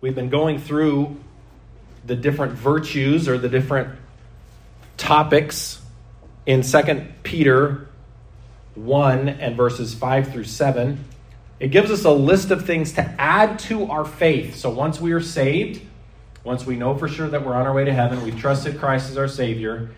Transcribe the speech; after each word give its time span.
We've 0.00 0.14
been 0.14 0.28
going 0.28 0.60
through 0.60 1.16
the 2.06 2.14
different 2.14 2.52
virtues 2.52 3.28
or 3.28 3.36
the 3.36 3.48
different 3.48 3.98
topics 4.96 5.80
in 6.46 6.62
2 6.62 7.04
Peter 7.24 7.88
1 8.76 9.28
and 9.28 9.56
verses 9.56 9.94
5 9.94 10.32
through 10.32 10.44
7. 10.44 11.04
It 11.58 11.68
gives 11.68 11.90
us 11.90 12.04
a 12.04 12.12
list 12.12 12.52
of 12.52 12.64
things 12.64 12.92
to 12.92 13.02
add 13.20 13.58
to 13.60 13.90
our 13.90 14.04
faith. 14.04 14.54
So 14.54 14.70
once 14.70 15.00
we 15.00 15.10
are 15.10 15.20
saved, 15.20 15.82
once 16.44 16.64
we 16.64 16.76
know 16.76 16.96
for 16.96 17.08
sure 17.08 17.28
that 17.28 17.44
we're 17.44 17.54
on 17.54 17.66
our 17.66 17.74
way 17.74 17.84
to 17.84 17.92
heaven, 17.92 18.22
we've 18.22 18.38
trusted 18.38 18.78
Christ 18.78 19.10
as 19.10 19.18
our 19.18 19.26
Savior, 19.26 19.90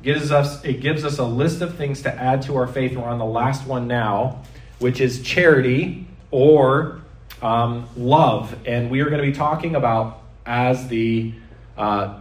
gives 0.00 0.30
us, 0.30 0.64
it 0.64 0.80
gives 0.80 1.04
us 1.04 1.18
a 1.18 1.24
list 1.24 1.60
of 1.60 1.74
things 1.74 2.02
to 2.02 2.14
add 2.14 2.42
to 2.42 2.56
our 2.56 2.68
faith. 2.68 2.96
We're 2.96 3.08
on 3.08 3.18
the 3.18 3.24
last 3.24 3.66
one 3.66 3.88
now, 3.88 4.44
which 4.78 5.00
is 5.00 5.22
charity 5.22 6.06
or 6.30 7.00
um, 7.42 7.88
love. 7.96 8.56
And 8.66 8.90
we 8.90 9.00
are 9.00 9.10
going 9.10 9.22
to 9.22 9.26
be 9.26 9.36
talking 9.36 9.74
about, 9.74 10.22
as 10.46 10.88
the 10.88 11.34
uh, 11.76 12.20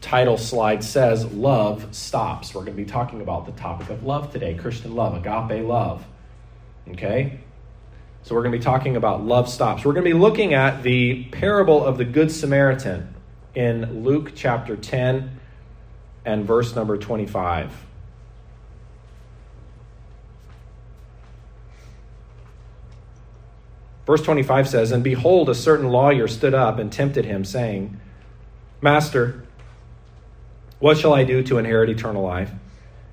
title 0.00 0.36
slide 0.36 0.84
says, 0.84 1.24
Love 1.26 1.94
Stops. 1.94 2.54
We're 2.54 2.62
going 2.62 2.76
to 2.76 2.82
be 2.82 2.88
talking 2.88 3.20
about 3.20 3.46
the 3.46 3.52
topic 3.52 3.90
of 3.90 4.04
love 4.04 4.32
today 4.32 4.54
Christian 4.54 4.94
love, 4.94 5.14
agape 5.14 5.66
love. 5.66 6.04
Okay? 6.90 7.40
So 8.24 8.34
we're 8.34 8.42
going 8.42 8.52
to 8.52 8.58
be 8.58 8.64
talking 8.64 8.96
about 8.96 9.22
love 9.22 9.50
stops. 9.50 9.84
We're 9.84 9.92
going 9.92 10.06
to 10.06 10.10
be 10.10 10.18
looking 10.18 10.54
at 10.54 10.82
the 10.82 11.24
parable 11.24 11.84
of 11.84 11.98
the 11.98 12.06
Good 12.06 12.32
Samaritan 12.32 13.14
in 13.54 14.02
Luke 14.02 14.32
chapter 14.34 14.76
10 14.76 15.40
and 16.24 16.46
verse 16.46 16.74
number 16.74 16.96
25. 16.96 17.70
Verse 24.06 24.22
25 24.22 24.68
says, 24.68 24.92
And 24.92 25.02
behold, 25.02 25.48
a 25.48 25.54
certain 25.54 25.88
lawyer 25.88 26.28
stood 26.28 26.54
up 26.54 26.78
and 26.78 26.92
tempted 26.92 27.24
him, 27.24 27.44
saying, 27.44 27.98
Master, 28.80 29.42
what 30.78 30.98
shall 30.98 31.14
I 31.14 31.24
do 31.24 31.42
to 31.44 31.58
inherit 31.58 31.88
eternal 31.88 32.22
life? 32.22 32.50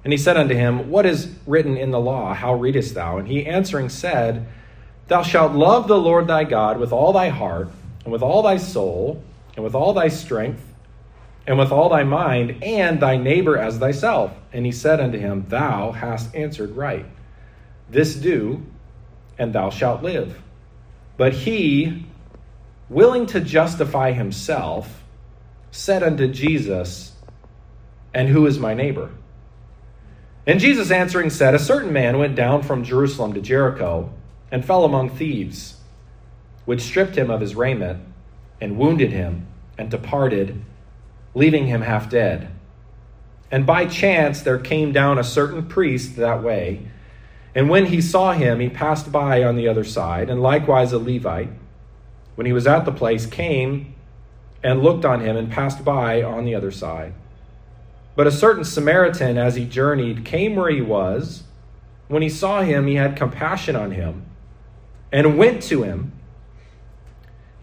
And 0.04 0.12
he 0.12 0.18
said 0.18 0.36
unto 0.36 0.56
him, 0.56 0.90
What 0.90 1.06
is 1.06 1.34
written 1.46 1.78
in 1.78 1.92
the 1.92 2.00
law? 2.00 2.34
How 2.34 2.56
readest 2.56 2.96
thou? 2.96 3.18
And 3.18 3.28
he 3.28 3.46
answering 3.46 3.90
said, 3.90 4.48
Thou 5.08 5.22
shalt 5.24 5.54
love 5.54 5.88
the 5.88 6.00
Lord 6.00 6.28
thy 6.28 6.44
God 6.44 6.80
with 6.80 6.92
all 6.92 7.14
thy 7.14 7.30
heart, 7.30 7.70
and 8.04 8.12
with 8.12 8.22
all 8.22 8.42
thy 8.42 8.58
soul, 8.58 9.24
and 9.56 9.64
with 9.64 9.76
all 9.76 9.94
thy 9.94 10.08
strength, 10.08 10.66
and 11.48 11.58
with 11.58 11.72
all 11.72 11.90
thy 11.90 12.04
mind, 12.04 12.64
and 12.64 13.00
thy 13.00 13.18
neighbor 13.18 13.58
as 13.58 13.78
thyself. 13.78 14.34
And 14.52 14.66
he 14.66 14.72
said 14.72 15.00
unto 15.00 15.18
him, 15.18 15.46
Thou 15.48 15.92
hast 15.92 16.34
answered 16.36 16.76
right. 16.76 17.06
This 17.90 18.16
do, 18.16 18.66
and 19.38 19.54
thou 19.54 19.70
shalt 19.70 20.02
live. 20.02 20.42
But 21.22 21.34
he, 21.34 22.04
willing 22.90 23.28
to 23.28 23.42
justify 23.42 24.12
himself, 24.12 25.04
said 25.70 26.02
unto 26.02 26.28
Jesus, 26.28 27.12
And 28.12 28.28
who 28.28 28.48
is 28.48 28.58
my 28.58 28.74
neighbor? 28.74 29.12
And 30.48 30.60
Jesus 30.60 30.90
answering 30.90 31.30
said, 31.30 31.54
A 31.54 31.60
certain 31.60 31.94
man 31.94 32.18
went 32.18 32.34
down 32.34 32.64
from 32.64 32.84
Jerusalem 32.84 33.34
to 33.34 33.40
Jericho 33.40 34.12
and 34.52 34.66
fell 34.66 34.84
among 34.84 35.12
thieves, 35.12 35.76
which 36.66 36.82
stripped 36.82 37.16
him 37.16 37.30
of 37.30 37.40
his 37.40 37.54
raiment 37.54 38.04
and 38.60 38.80
wounded 38.80 39.12
him 39.12 39.46
and 39.78 39.92
departed, 39.92 40.60
leaving 41.36 41.68
him 41.68 41.82
half 41.82 42.10
dead. 42.10 42.50
And 43.52 43.68
by 43.68 43.86
chance 43.86 44.42
there 44.42 44.58
came 44.58 44.92
down 44.92 45.20
a 45.20 45.24
certain 45.24 45.68
priest 45.68 46.16
that 46.16 46.42
way, 46.42 46.88
and 47.54 47.70
when 47.70 47.88
he 47.88 48.02
saw 48.02 48.34
him, 48.34 48.60
he 48.60 48.70
passed 48.70 49.12
by 49.12 49.44
on 49.44 49.56
the 49.56 49.68
other 49.68 49.84
side, 49.84 50.30
and 50.30 50.42
likewise 50.42 50.94
a 50.94 50.98
Levite. 50.98 51.50
When 52.36 52.46
he 52.46 52.54
was 52.54 52.66
at 52.66 52.86
the 52.86 52.92
place, 52.92 53.26
came 53.26 53.94
and 54.64 54.82
looked 54.82 55.06
on 55.06 55.22
him 55.22 55.36
and 55.36 55.52
passed 55.52 55.84
by 55.84 56.22
on 56.22 56.46
the 56.46 56.56
other 56.56 56.72
side. 56.72 57.14
But 58.16 58.28
a 58.28 58.32
certain 58.32 58.64
Samaritan, 58.64 59.38
as 59.38 59.56
he 59.56 59.66
journeyed, 59.66 60.24
came 60.24 60.56
where 60.56 60.70
he 60.70 60.82
was. 60.82 61.44
When 62.08 62.22
he 62.22 62.30
saw 62.30 62.62
him, 62.62 62.88
he 62.88 62.96
had 62.96 63.16
compassion 63.16 63.76
on 63.76 63.92
him, 63.92 64.26
and 65.12 65.38
went 65.38 65.62
to 65.64 65.84
him 65.84 66.14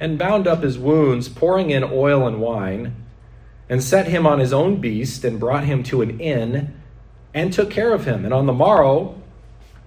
and 0.01 0.19
bound 0.19 0.47
up 0.47 0.63
his 0.63 0.79
wounds, 0.79 1.29
pouring 1.29 1.71
in 1.71 1.83
oil 1.83 2.27
and 2.27 2.41
wine, 2.41 2.95
and 3.69 3.83
set 3.83 4.07
him 4.07 4.27
on 4.27 4.39
his 4.39 4.53
own 4.53 4.81
beast, 4.81 5.25
and 5.25 5.41
brought 5.41 5.65
him 5.65 5.83
to 5.83 6.03
an 6.03 6.21
inn, 6.21 6.75
and 7.35 7.53
took 7.53 7.71
care 7.71 7.93
of 7.93 8.05
him. 8.05 8.25
And 8.25 8.33
on 8.33 8.47
the 8.47 8.53
morrow, 8.53 9.18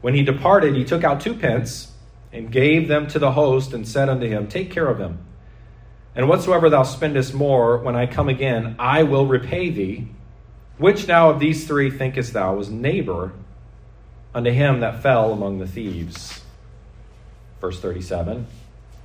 when 0.02 0.14
he 0.14 0.24
departed, 0.24 0.76
he 0.76 0.84
took 0.84 1.04
out 1.04 1.22
two 1.22 1.36
pence, 1.36 1.92
and 2.34 2.52
gave 2.52 2.88
them 2.88 3.08
to 3.08 3.20
the 3.20 3.32
host, 3.32 3.74
and 3.74 3.88
said 3.88 4.10
unto 4.10 4.28
him, 4.28 4.48
Take 4.48 4.72
care 4.72 4.88
of 4.88 5.00
him. 5.00 5.20
And 6.16 6.28
whatsoever 6.28 6.70
thou 6.70 6.84
spendest 6.84 7.34
more, 7.34 7.78
when 7.78 7.96
I 7.96 8.06
come 8.06 8.30
again, 8.30 8.76
I 8.80 9.04
will 9.04 9.26
repay 9.26 9.70
thee. 9.70 10.08
Which 10.78 11.08
now 11.08 11.30
of 11.30 11.40
these 11.40 11.68
three 11.68 11.90
thinkest 11.92 12.34
thou 12.34 12.56
was 12.56 12.70
neighbor 12.70 13.34
unto 14.34 14.52
him 14.52 14.80
that 14.80 15.02
fell 15.02 15.32
among 15.32 15.60
the 15.60 15.68
thieves? 15.68 16.42
Verse 17.60 17.80
37. 17.80 18.48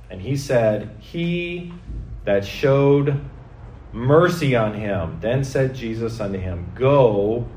And 0.09 0.21
he 0.21 0.35
said, 0.35 0.89
He 0.99 1.71
that 2.25 2.45
showed 2.45 3.21
mercy 3.93 4.55
on 4.55 4.73
him. 4.73 5.19
Then 5.21 5.43
said 5.43 5.75
Jesus 5.75 6.19
unto 6.19 6.39
him, 6.39 6.71
Go 6.75 7.47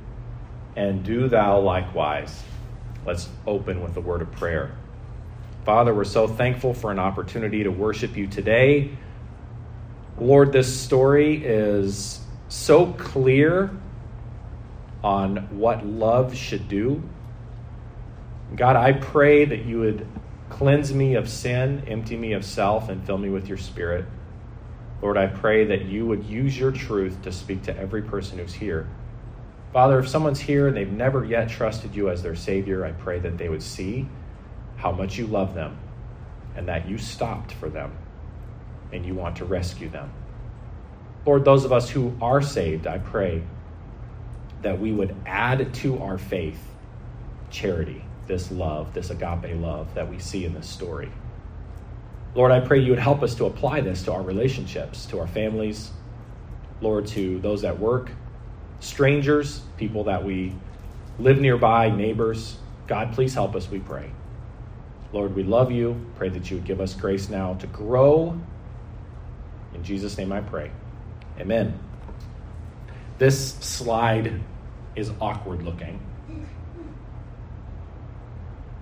and 0.76 1.02
do 1.02 1.28
thou 1.28 1.60
likewise. 1.60 2.42
Let's 3.06 3.28
open 3.46 3.82
with 3.82 3.96
a 3.96 4.00
word 4.00 4.22
of 4.22 4.30
prayer. 4.32 4.72
Father, 5.64 5.94
we're 5.94 6.04
so 6.04 6.26
thankful 6.26 6.74
for 6.74 6.90
an 6.90 6.98
opportunity 6.98 7.62
to 7.64 7.70
worship 7.70 8.16
you 8.16 8.26
today. 8.26 8.90
Lord, 10.18 10.52
this 10.52 10.80
story 10.80 11.44
is 11.44 12.20
so 12.48 12.92
clear 12.92 13.70
on 15.02 15.36
what 15.56 15.86
love 15.86 16.36
should 16.36 16.68
do. 16.68 17.02
God, 18.54 18.76
I 18.76 18.92
pray 18.92 19.44
that 19.44 19.64
you 19.64 19.80
would 19.80 20.06
Cleanse 20.50 20.92
me 20.92 21.14
of 21.14 21.28
sin, 21.28 21.84
empty 21.86 22.16
me 22.16 22.32
of 22.32 22.44
self, 22.44 22.90
and 22.90 23.02
fill 23.06 23.16
me 23.16 23.30
with 23.30 23.48
your 23.48 23.56
spirit. 23.56 24.04
Lord, 25.00 25.16
I 25.16 25.26
pray 25.28 25.64
that 25.64 25.86
you 25.86 26.04
would 26.04 26.24
use 26.24 26.58
your 26.58 26.72
truth 26.72 27.22
to 27.22 27.32
speak 27.32 27.62
to 27.62 27.76
every 27.78 28.02
person 28.02 28.38
who's 28.38 28.52
here. 28.52 28.86
Father, 29.72 30.00
if 30.00 30.08
someone's 30.08 30.40
here 30.40 30.66
and 30.66 30.76
they've 30.76 30.90
never 30.90 31.24
yet 31.24 31.48
trusted 31.48 31.94
you 31.94 32.10
as 32.10 32.22
their 32.22 32.34
Savior, 32.34 32.84
I 32.84 32.92
pray 32.92 33.20
that 33.20 33.38
they 33.38 33.48
would 33.48 33.62
see 33.62 34.08
how 34.76 34.90
much 34.90 35.16
you 35.16 35.26
love 35.26 35.54
them 35.54 35.78
and 36.56 36.66
that 36.68 36.88
you 36.88 36.98
stopped 36.98 37.52
for 37.52 37.68
them 37.68 37.92
and 38.92 39.06
you 39.06 39.14
want 39.14 39.36
to 39.36 39.44
rescue 39.44 39.88
them. 39.88 40.12
Lord, 41.24 41.44
those 41.44 41.64
of 41.64 41.72
us 41.72 41.88
who 41.88 42.16
are 42.20 42.42
saved, 42.42 42.86
I 42.86 42.98
pray 42.98 43.42
that 44.62 44.80
we 44.80 44.92
would 44.92 45.14
add 45.26 45.72
to 45.74 46.02
our 46.02 46.18
faith 46.18 46.60
charity 47.50 48.04
this 48.26 48.50
love, 48.50 48.92
this 48.94 49.10
agape 49.10 49.60
love 49.60 49.92
that 49.94 50.08
we 50.08 50.18
see 50.18 50.44
in 50.44 50.54
this 50.54 50.68
story. 50.68 51.10
Lord, 52.34 52.52
I 52.52 52.60
pray 52.60 52.80
you 52.80 52.90
would 52.90 52.98
help 53.00 53.22
us 53.22 53.34
to 53.36 53.46
apply 53.46 53.80
this 53.80 54.02
to 54.04 54.12
our 54.12 54.22
relationships, 54.22 55.06
to 55.06 55.18
our 55.18 55.26
families, 55.26 55.90
Lord, 56.80 57.06
to 57.08 57.40
those 57.40 57.64
at 57.64 57.78
work, 57.78 58.12
strangers, 58.80 59.60
people 59.76 60.04
that 60.04 60.24
we 60.24 60.52
live 61.18 61.40
nearby, 61.40 61.90
neighbors. 61.90 62.56
God, 62.86 63.12
please 63.12 63.34
help 63.34 63.54
us, 63.54 63.70
we 63.70 63.78
pray. 63.78 64.10
Lord, 65.12 65.34
we 65.34 65.42
love 65.42 65.70
you. 65.70 66.00
Pray 66.16 66.28
that 66.28 66.50
you 66.50 66.56
would 66.56 66.66
give 66.66 66.80
us 66.80 66.94
grace 66.94 67.28
now 67.28 67.54
to 67.54 67.66
grow. 67.66 68.40
In 69.74 69.84
Jesus' 69.84 70.16
name 70.18 70.32
I 70.32 70.40
pray. 70.40 70.70
Amen. 71.38 71.78
This 73.18 73.54
slide 73.54 74.40
is 74.96 75.10
awkward 75.20 75.62
looking. 75.62 76.00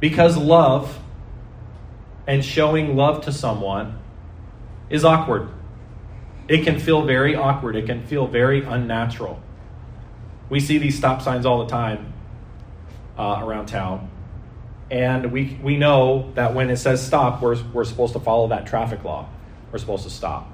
Because 0.01 0.37
love 0.37 0.99
and 2.27 2.45
showing 2.45 2.95
love 2.95 3.25
to 3.25 3.33
someone 3.33 3.99
is 4.91 5.05
awkward. 5.05 5.49
It 6.47 6.65
can 6.65 6.79
feel 6.79 7.03
very 7.03 7.35
awkward. 7.35 7.75
It 7.75 7.87
can 7.87 8.07
feel 8.07 8.27
very 8.27 8.63
unnatural. 8.65 9.41
We 10.49 10.61
see 10.61 10.79
these 10.79 10.97
stop 10.97 11.23
signs 11.23 11.47
all 11.47 11.65
the 11.65 11.71
time 11.71 12.13
uh, 13.19 13.41
around 13.43 13.67
town. 13.67 14.11
And 14.91 15.33
we, 15.33 15.59
we 15.63 15.77
know 15.77 16.33
that 16.35 16.55
when 16.55 16.71
it 16.71 16.79
says 16.79 17.05
stop, 17.05 17.43
we're, 17.43 17.63
we're 17.73 17.85
supposed 17.85 18.15
to 18.15 18.21
follow 18.21 18.49
that 18.49 18.67
traffic 18.67 19.05
law. 19.05 19.29
We're 19.71 19.79
supposed 19.79 20.05
to 20.05 20.11
stop. 20.11 20.51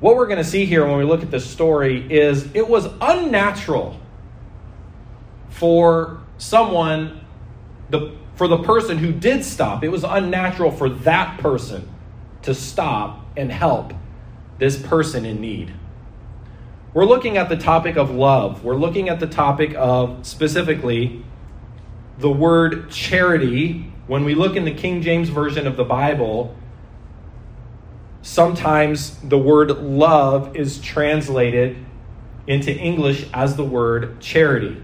What 0.00 0.16
we're 0.16 0.26
going 0.26 0.38
to 0.38 0.44
see 0.44 0.66
here 0.66 0.86
when 0.86 0.98
we 0.98 1.04
look 1.04 1.22
at 1.22 1.30
this 1.30 1.48
story 1.48 2.12
is 2.12 2.54
it 2.54 2.68
was 2.68 2.86
unnatural 3.00 3.98
for 5.50 6.20
someone 6.38 7.24
the, 7.90 8.12
for 8.34 8.48
the 8.48 8.58
person 8.58 8.98
who 8.98 9.12
did 9.12 9.44
stop, 9.44 9.84
it 9.84 9.88
was 9.88 10.04
unnatural 10.04 10.70
for 10.70 10.88
that 10.88 11.38
person 11.38 11.88
to 12.42 12.54
stop 12.54 13.24
and 13.36 13.50
help 13.50 13.92
this 14.58 14.80
person 14.80 15.24
in 15.24 15.40
need. 15.40 15.72
We're 16.94 17.06
looking 17.06 17.36
at 17.38 17.48
the 17.48 17.56
topic 17.56 17.96
of 17.96 18.12
love. 18.12 18.62
We're 18.62 18.76
looking 18.76 19.08
at 19.08 19.18
the 19.18 19.26
topic 19.26 19.74
of 19.76 20.24
specifically 20.24 21.24
the 22.18 22.30
word 22.30 22.88
charity. 22.88 23.92
When 24.06 24.24
we 24.24 24.36
look 24.36 24.54
in 24.54 24.64
the 24.64 24.72
King 24.72 25.02
James 25.02 25.28
Version 25.28 25.66
of 25.66 25.76
the 25.76 25.82
Bible, 25.82 26.54
sometimes 28.22 29.18
the 29.22 29.36
word 29.36 29.70
love 29.72 30.54
is 30.54 30.80
translated 30.80 31.76
into 32.46 32.72
English 32.72 33.26
as 33.34 33.56
the 33.56 33.64
word 33.64 34.20
charity. 34.20 34.80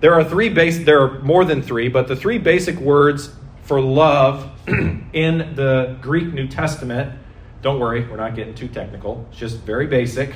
There 0.00 0.14
are 0.14 0.24
three 0.24 0.48
base 0.48 0.78
there 0.86 1.02
are 1.02 1.18
more 1.20 1.44
than 1.44 1.60
3, 1.60 1.88
but 1.88 2.08
the 2.08 2.16
three 2.16 2.38
basic 2.38 2.76
words 2.76 3.34
for 3.62 3.78
love 3.78 4.50
in 5.12 5.54
the 5.54 5.98
Greek 6.00 6.32
New 6.32 6.48
Testament, 6.48 7.18
don't 7.60 7.78
worry, 7.78 8.08
we're 8.08 8.16
not 8.16 8.34
getting 8.34 8.54
too 8.54 8.68
technical. 8.68 9.26
It's 9.28 9.38
just 9.38 9.58
very 9.58 9.86
basic. 9.86 10.32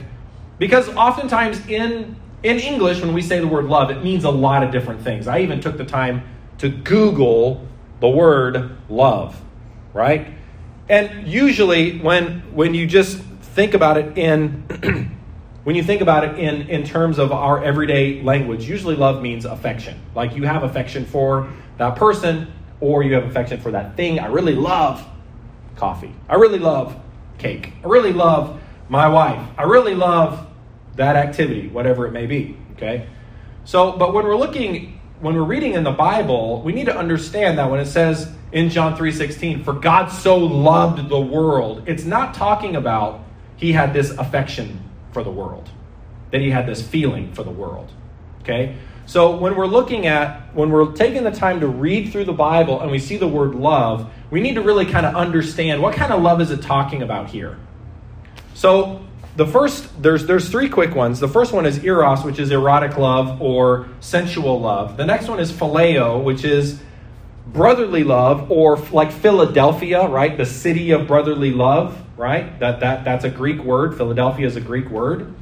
Because 0.62 0.88
oftentimes 0.90 1.66
in 1.66 2.14
in 2.44 2.60
English 2.60 3.00
when 3.00 3.12
we 3.12 3.20
say 3.20 3.40
the 3.40 3.48
word 3.48 3.64
love, 3.64 3.90
it 3.90 4.04
means 4.04 4.22
a 4.22 4.30
lot 4.30 4.62
of 4.62 4.70
different 4.70 5.00
things. 5.00 5.26
I 5.26 5.40
even 5.40 5.60
took 5.60 5.76
the 5.76 5.84
time 5.84 6.22
to 6.58 6.68
Google 6.68 7.66
the 7.98 8.08
word 8.08 8.70
love, 8.88 9.42
right? 9.92 10.28
And 10.88 11.26
usually 11.26 11.98
when 11.98 12.42
when 12.54 12.74
you 12.74 12.86
just 12.86 13.18
think 13.56 13.74
about 13.74 13.96
it 13.98 14.16
in 14.16 14.62
when 15.64 15.74
you 15.74 15.82
think 15.82 16.00
about 16.00 16.22
it 16.22 16.38
in, 16.38 16.68
in 16.68 16.84
terms 16.84 17.18
of 17.18 17.32
our 17.32 17.60
everyday 17.64 18.22
language, 18.22 18.68
usually 18.68 18.94
love 18.94 19.20
means 19.20 19.44
affection. 19.44 20.00
Like 20.14 20.36
you 20.36 20.44
have 20.44 20.62
affection 20.62 21.06
for 21.06 21.52
that 21.78 21.96
person 21.96 22.52
or 22.78 23.02
you 23.02 23.14
have 23.14 23.24
affection 23.24 23.60
for 23.60 23.72
that 23.72 23.96
thing. 23.96 24.20
I 24.20 24.26
really 24.26 24.54
love 24.54 25.04
coffee. 25.74 26.14
I 26.28 26.36
really 26.36 26.60
love 26.60 26.94
cake. 27.38 27.72
I 27.82 27.88
really 27.88 28.12
love 28.12 28.60
my 28.88 29.08
wife. 29.08 29.44
I 29.58 29.64
really 29.64 29.96
love 29.96 30.50
that 30.96 31.16
activity, 31.16 31.68
whatever 31.68 32.06
it 32.06 32.12
may 32.12 32.26
be. 32.26 32.56
Okay? 32.72 33.06
So, 33.64 33.92
but 33.92 34.12
when 34.12 34.24
we're 34.24 34.36
looking, 34.36 35.00
when 35.20 35.34
we're 35.34 35.44
reading 35.44 35.74
in 35.74 35.84
the 35.84 35.92
Bible, 35.92 36.62
we 36.62 36.72
need 36.72 36.86
to 36.86 36.96
understand 36.96 37.58
that 37.58 37.70
when 37.70 37.80
it 37.80 37.86
says 37.86 38.30
in 38.50 38.70
John 38.70 38.96
3:16, 38.96 39.64
for 39.64 39.72
God 39.72 40.08
so 40.08 40.36
loved 40.36 41.08
the 41.08 41.20
world, 41.20 41.84
it's 41.86 42.04
not 42.04 42.34
talking 42.34 42.76
about 42.76 43.20
he 43.56 43.72
had 43.72 43.94
this 43.94 44.10
affection 44.10 44.80
for 45.12 45.22
the 45.22 45.30
world, 45.30 45.70
that 46.30 46.40
he 46.40 46.50
had 46.50 46.66
this 46.66 46.82
feeling 46.82 47.32
for 47.32 47.42
the 47.42 47.50
world. 47.50 47.92
Okay? 48.40 48.76
So 49.06 49.36
when 49.36 49.56
we're 49.56 49.66
looking 49.66 50.06
at, 50.06 50.54
when 50.54 50.70
we're 50.70 50.92
taking 50.92 51.24
the 51.24 51.30
time 51.30 51.60
to 51.60 51.68
read 51.68 52.12
through 52.12 52.24
the 52.24 52.32
Bible 52.32 52.80
and 52.80 52.90
we 52.90 52.98
see 52.98 53.16
the 53.16 53.28
word 53.28 53.54
love, 53.54 54.10
we 54.30 54.40
need 54.40 54.54
to 54.54 54.62
really 54.62 54.86
kind 54.86 55.06
of 55.06 55.14
understand 55.14 55.82
what 55.82 55.94
kind 55.94 56.12
of 56.12 56.22
love 56.22 56.40
is 56.40 56.50
it 56.50 56.62
talking 56.62 57.02
about 57.02 57.28
here. 57.28 57.58
So 58.54 59.04
the 59.36 59.46
first, 59.46 60.02
there's, 60.02 60.26
there's 60.26 60.48
three 60.50 60.68
quick 60.68 60.94
ones. 60.94 61.18
The 61.18 61.28
first 61.28 61.52
one 61.52 61.64
is 61.64 61.82
eros, 61.82 62.22
which 62.22 62.38
is 62.38 62.50
erotic 62.50 62.98
love 62.98 63.40
or 63.40 63.88
sensual 64.00 64.60
love. 64.60 64.96
The 64.96 65.06
next 65.06 65.28
one 65.28 65.40
is 65.40 65.50
phileo, 65.50 66.22
which 66.22 66.44
is 66.44 66.78
brotherly 67.46 68.04
love, 68.04 68.50
or 68.50 68.76
like 68.92 69.10
Philadelphia, 69.10 70.06
right? 70.06 70.36
The 70.36 70.46
city 70.46 70.90
of 70.90 71.06
brotherly 71.06 71.50
love, 71.50 71.98
right? 72.16 72.58
That, 72.60 72.80
that, 72.80 73.04
that's 73.04 73.24
a 73.24 73.30
Greek 73.30 73.62
word. 73.62 73.96
Philadelphia 73.96 74.46
is 74.46 74.56
a 74.56 74.60
Greek 74.60 74.88
word. 74.90 75.34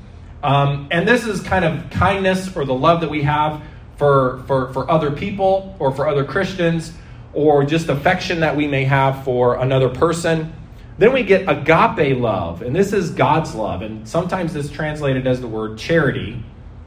Um, 0.43 0.89
and 0.91 1.07
this 1.07 1.27
is 1.27 1.41
kind 1.41 1.65
of 1.65 1.91
kindness 1.91 2.57
or 2.57 2.65
the 2.65 2.75
love 2.75 3.03
that 3.03 3.11
we 3.11 3.23
have 3.23 3.63
for, 3.97 4.43
for, 4.47 4.73
for 4.73 4.91
other 4.91 5.11
people 5.11 5.77
or 5.79 5.93
for 5.93 6.09
other 6.09 6.25
Christians 6.25 6.93
or 7.33 7.65
just 7.65 7.89
affection 7.89 8.41
that 8.41 8.57
we 8.57 8.67
may 8.67 8.85
have 8.85 9.25
for 9.25 9.57
another 9.57 9.89
person. 9.89 10.53
Then 11.01 11.15
we 11.15 11.23
get 11.23 11.49
agape 11.49 12.21
love, 12.21 12.61
and 12.61 12.77
this 12.77 12.93
is 12.93 13.11
God's 13.13 13.55
love. 13.55 13.81
And 13.81 14.07
sometimes 14.07 14.55
it's 14.55 14.69
translated 14.69 15.27
as 15.27 15.41
the 15.41 15.49
word 15.49 15.79
charity, 15.79 16.45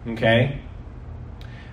okay? 0.07 0.61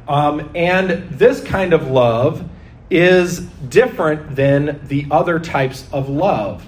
Um, 0.09 0.51
and 0.55 1.11
this 1.11 1.45
kind 1.45 1.75
of 1.75 1.89
love 1.89 2.49
is 2.89 3.41
different 3.41 4.37
than 4.37 4.81
the 4.85 5.07
other 5.11 5.39
types 5.39 5.87
of 5.93 6.09
love. 6.09 6.67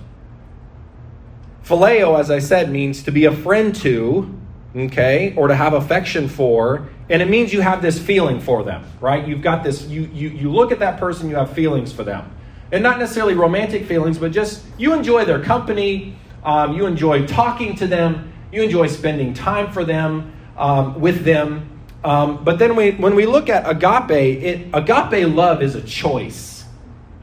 Phileo, 1.64 2.20
as 2.20 2.30
I 2.30 2.40
said, 2.40 2.70
means 2.70 3.04
to 3.04 3.10
be 3.10 3.24
a 3.24 3.32
friend 3.32 3.74
to, 3.76 4.38
okay, 4.76 5.32
or 5.38 5.48
to 5.48 5.54
have 5.54 5.72
affection 5.72 6.28
for, 6.28 6.90
and 7.08 7.22
it 7.22 7.30
means 7.30 7.50
you 7.50 7.62
have 7.62 7.80
this 7.80 7.98
feeling 7.98 8.40
for 8.40 8.62
them, 8.62 8.84
right? 9.00 9.26
You've 9.26 9.40
got 9.40 9.64
this, 9.64 9.86
you, 9.86 10.02
you, 10.12 10.28
you 10.28 10.52
look 10.52 10.70
at 10.70 10.80
that 10.80 11.00
person, 11.00 11.30
you 11.30 11.36
have 11.36 11.54
feelings 11.54 11.94
for 11.94 12.04
them. 12.04 12.30
And 12.72 12.82
not 12.82 12.98
necessarily 12.98 13.34
romantic 13.34 13.84
feelings, 13.84 14.18
but 14.18 14.32
just 14.32 14.64
you 14.78 14.94
enjoy 14.94 15.26
their 15.26 15.42
company, 15.42 16.16
um, 16.42 16.74
you 16.74 16.86
enjoy 16.86 17.26
talking 17.26 17.76
to 17.76 17.86
them, 17.86 18.32
you 18.50 18.62
enjoy 18.62 18.86
spending 18.86 19.34
time 19.34 19.70
for 19.70 19.84
them, 19.84 20.32
um, 20.56 21.00
with 21.00 21.24
them. 21.24 21.68
Um, 22.02 22.42
but 22.42 22.58
then 22.58 22.74
we, 22.74 22.92
when 22.92 23.14
we 23.14 23.26
look 23.26 23.48
at 23.48 23.68
agape, 23.68 24.42
it, 24.42 24.68
agape 24.72 25.28
love 25.28 25.62
is 25.62 25.74
a 25.74 25.82
choice. 25.82 26.64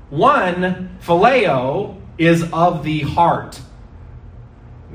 One, 0.10 0.98
phileo, 1.02 2.00
is 2.18 2.44
of 2.54 2.84
the 2.84 3.02
heart. 3.02 3.60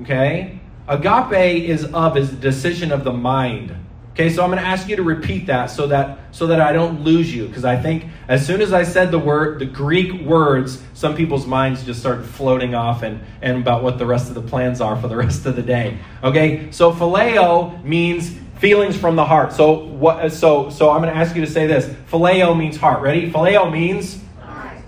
Okay? 0.03 0.61
Agape 0.87 1.65
is 1.69 1.85
of 1.85 2.17
is 2.17 2.31
the 2.31 2.37
decision 2.37 2.93
of 2.93 3.05
the 3.05 3.13
mind. 3.13 3.75
Okay, 4.15 4.31
so 4.31 4.45
I'm 4.45 4.51
going 4.51 4.63
to 4.63 4.69
ask 4.69 4.89
you 4.89 4.95
to 4.95 5.03
repeat 5.03 5.47
that 5.47 5.73
so 5.73 5.89
that 5.89 6.19
so 6.31 6.47
that 6.47 6.61
I 6.61 6.73
don't 6.73 7.03
lose 7.03 7.35
you 7.35 7.49
because 7.49 7.65
I 7.65 7.77
think 7.77 8.05
as 8.29 8.47
soon 8.47 8.61
as 8.63 8.73
I 8.73 8.85
said 8.85 9.11
the 9.11 9.19
word 9.19 9.59
the 9.59 9.67
Greek 9.67 10.23
words, 10.23 10.81
some 10.95 11.17
people's 11.17 11.47
minds 11.49 11.83
just 11.83 11.99
start 11.99 12.25
floating 12.25 12.77
off 12.77 13.03
and 13.03 13.21
and 13.43 13.59
about 13.59 13.83
what 13.83 13.99
the 13.99 14.07
rest 14.07 14.29
of 14.29 14.37
the 14.37 14.41
plans 14.41 14.81
are 14.81 14.95
for 14.95 15.09
the 15.09 15.17
rest 15.27 15.47
of 15.47 15.57
the 15.57 15.63
day. 15.63 15.99
Okay? 16.23 16.71
So 16.71 16.93
phileo 16.93 17.83
means 17.83 18.33
feelings 18.61 18.97
from 18.97 19.17
the 19.17 19.25
heart. 19.25 19.53
So 19.53 19.85
what 19.85 20.31
so 20.31 20.71
so 20.71 20.91
I'm 20.91 21.03
going 21.03 21.13
to 21.13 21.19
ask 21.19 21.35
you 21.35 21.45
to 21.45 21.51
say 21.51 21.67
this. 21.67 21.87
Phileo 22.09 22.57
means 22.57 22.77
heart. 22.77 23.03
Ready? 23.03 23.33
Phileo 23.33 23.73
means 23.73 24.23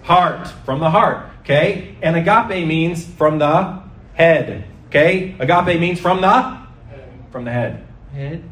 heart, 0.04 0.46
from 0.64 0.78
the 0.78 0.90
heart. 0.90 1.26
Okay? 1.40 1.96
And 2.00 2.14
agape 2.14 2.64
means 2.64 3.04
from 3.04 3.40
the 3.40 3.82
head. 4.14 4.68
Okay? 4.86 5.34
Agape 5.40 5.80
means 5.80 5.98
from 5.98 6.20
the 6.20 6.58
from 7.32 7.44
the 7.44 7.50
head. 7.50 7.84
Head. 8.12 8.50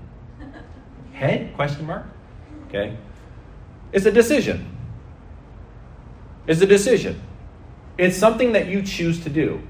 Head? 1.14 1.54
Question 1.54 1.86
mark. 1.86 2.04
Okay. 2.68 2.96
It's 3.92 4.04
a 4.04 4.12
decision. 4.12 4.76
It's 6.46 6.60
a 6.60 6.66
decision. 6.66 7.22
It's 7.96 8.16
something 8.16 8.52
that 8.52 8.66
you 8.66 8.82
choose 8.82 9.22
to 9.22 9.30
do. 9.30 9.62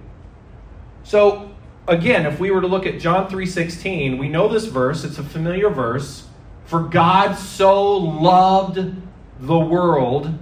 So 1.02 1.50
again, 1.86 2.24
if 2.24 2.40
we 2.40 2.50
were 2.50 2.62
to 2.62 2.66
look 2.66 2.86
at 2.86 2.98
John 2.98 3.28
3:16, 3.28 4.18
we 4.18 4.28
know 4.28 4.48
this 4.48 4.64
verse, 4.64 5.04
it's 5.04 5.18
a 5.18 5.22
familiar 5.22 5.68
verse. 5.68 6.26
For 6.64 6.80
God 6.80 7.36
so 7.36 7.96
loved 7.96 8.94
the 9.38 9.58
world 9.58 10.32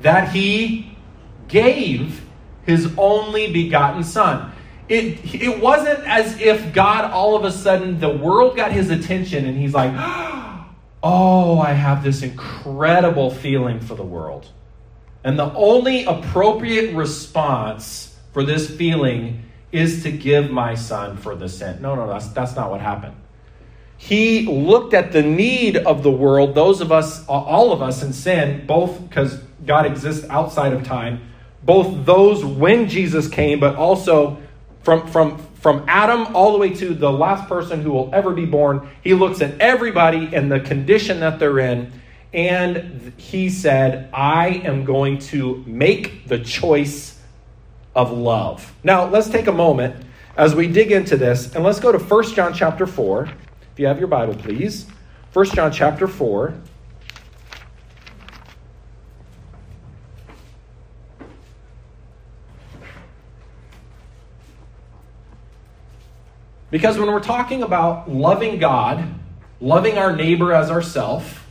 that 0.00 0.30
he 0.30 0.96
gave 1.48 2.24
his 2.64 2.92
only 2.96 3.52
begotten 3.52 4.04
son. 4.04 4.52
It, 4.88 5.34
it 5.34 5.60
wasn't 5.60 6.00
as 6.06 6.40
if 6.40 6.72
God 6.72 7.10
all 7.10 7.36
of 7.36 7.44
a 7.44 7.52
sudden, 7.52 8.00
the 8.00 8.08
world 8.08 8.56
got 8.56 8.72
his 8.72 8.90
attention 8.90 9.44
and 9.44 9.58
he's 9.58 9.74
like, 9.74 9.92
oh, 11.02 11.58
I 11.58 11.72
have 11.72 12.02
this 12.02 12.22
incredible 12.22 13.30
feeling 13.30 13.80
for 13.80 13.94
the 13.94 14.04
world. 14.04 14.48
And 15.24 15.38
the 15.38 15.52
only 15.52 16.04
appropriate 16.04 16.94
response 16.94 18.16
for 18.32 18.44
this 18.44 18.70
feeling 18.70 19.44
is 19.72 20.02
to 20.04 20.10
give 20.10 20.50
my 20.50 20.74
son 20.74 21.16
for 21.16 21.34
the 21.34 21.48
sin. 21.48 21.82
No, 21.82 21.94
no, 21.94 22.08
that's, 22.08 22.28
that's 22.28 22.56
not 22.56 22.70
what 22.70 22.80
happened. 22.80 23.14
He 23.98 24.46
looked 24.46 24.94
at 24.94 25.12
the 25.12 25.22
need 25.22 25.76
of 25.76 26.02
the 26.02 26.10
world, 26.10 26.54
those 26.54 26.80
of 26.80 26.92
us, 26.92 27.26
all 27.26 27.72
of 27.72 27.82
us 27.82 28.02
in 28.02 28.12
sin, 28.12 28.64
both 28.64 29.02
because 29.08 29.38
God 29.66 29.86
exists 29.86 30.24
outside 30.30 30.72
of 30.72 30.84
time, 30.84 31.28
both 31.64 32.06
those 32.06 32.44
when 32.44 32.88
Jesus 32.88 33.28
came, 33.28 33.58
but 33.58 33.74
also 33.74 34.38
from, 34.82 35.06
from, 35.08 35.38
from 35.54 35.84
Adam 35.88 36.34
all 36.34 36.52
the 36.52 36.58
way 36.58 36.70
to 36.74 36.94
the 36.94 37.10
last 37.10 37.48
person 37.48 37.82
who 37.82 37.90
will 37.90 38.10
ever 38.12 38.32
be 38.32 38.46
born, 38.46 38.88
he 39.02 39.14
looks 39.14 39.40
at 39.40 39.60
everybody 39.60 40.34
and 40.34 40.50
the 40.50 40.60
condition 40.60 41.20
that 41.20 41.38
they're 41.38 41.58
in, 41.58 41.92
and 42.32 43.12
he 43.16 43.48
said, 43.50 44.10
I 44.12 44.48
am 44.64 44.84
going 44.84 45.18
to 45.18 45.62
make 45.66 46.26
the 46.28 46.38
choice 46.38 47.18
of 47.94 48.12
love. 48.12 48.72
Now, 48.84 49.06
let's 49.06 49.28
take 49.28 49.46
a 49.46 49.52
moment 49.52 50.04
as 50.36 50.54
we 50.54 50.68
dig 50.68 50.92
into 50.92 51.16
this, 51.16 51.54
and 51.54 51.64
let's 51.64 51.80
go 51.80 51.90
to 51.90 51.98
1 51.98 52.34
John 52.34 52.54
chapter 52.54 52.86
4. 52.86 53.24
If 53.24 53.78
you 53.78 53.86
have 53.86 53.98
your 53.98 54.08
Bible, 54.08 54.34
please. 54.34 54.86
1 55.32 55.46
John 55.46 55.72
chapter 55.72 56.06
4. 56.06 56.54
Because 66.70 66.98
when 66.98 67.10
we're 67.10 67.20
talking 67.20 67.62
about 67.62 68.10
loving 68.10 68.58
God, 68.58 69.04
loving 69.60 69.98
our 69.98 70.14
neighbor 70.14 70.52
as 70.52 70.70
ourself, 70.70 71.46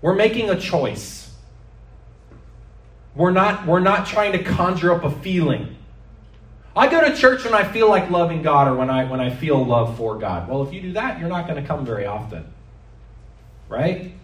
we're 0.00 0.14
making 0.14 0.50
a 0.50 0.58
choice. 0.58 1.34
We're 3.14 3.32
not, 3.32 3.66
we're 3.66 3.80
not 3.80 4.06
trying 4.06 4.32
to 4.32 4.42
conjure 4.42 4.92
up 4.92 5.04
a 5.04 5.10
feeling. 5.10 5.76
I 6.76 6.88
go 6.88 7.00
to 7.00 7.14
church 7.16 7.44
when 7.44 7.54
I 7.54 7.64
feel 7.64 7.88
like 7.88 8.08
loving 8.08 8.42
God 8.42 8.68
or 8.68 8.76
when 8.76 8.88
I, 8.88 9.04
when 9.04 9.20
I 9.20 9.30
feel 9.30 9.64
love 9.64 9.96
for 9.96 10.16
God. 10.16 10.48
Well, 10.48 10.62
if 10.62 10.72
you 10.72 10.80
do 10.80 10.92
that, 10.92 11.18
you're 11.18 11.28
not 11.28 11.48
going 11.48 11.60
to 11.60 11.66
come 11.66 11.84
very 11.84 12.06
often. 12.06 12.46
Right? 13.68 14.14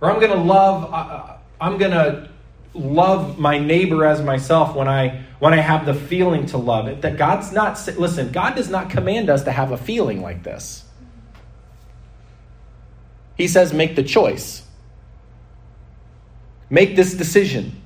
Or 0.00 0.10
I'm 0.10 0.18
going 0.18 0.32
to 0.32 0.42
love, 0.42 0.92
uh, 0.92 1.36
I'm 1.60 1.78
going 1.78 1.92
to 1.92 2.28
love 2.74 3.38
my 3.38 3.58
neighbor 3.58 4.04
as 4.04 4.20
myself 4.20 4.74
when 4.74 4.88
I 4.88 5.21
when 5.42 5.52
I 5.52 5.60
have 5.60 5.86
the 5.86 5.94
feeling 5.94 6.46
to 6.46 6.56
love 6.56 6.86
it. 6.86 7.02
That 7.02 7.16
God's 7.16 7.50
not, 7.50 7.76
listen, 7.98 8.30
God 8.30 8.54
does 8.54 8.70
not 8.70 8.90
command 8.90 9.28
us 9.28 9.42
to 9.42 9.50
have 9.50 9.72
a 9.72 9.76
feeling 9.76 10.22
like 10.22 10.44
this. 10.44 10.84
He 13.36 13.48
says, 13.48 13.72
make 13.72 13.96
the 13.96 14.04
choice, 14.04 14.64
make 16.70 16.94
this 16.94 17.14
decision. 17.14 17.82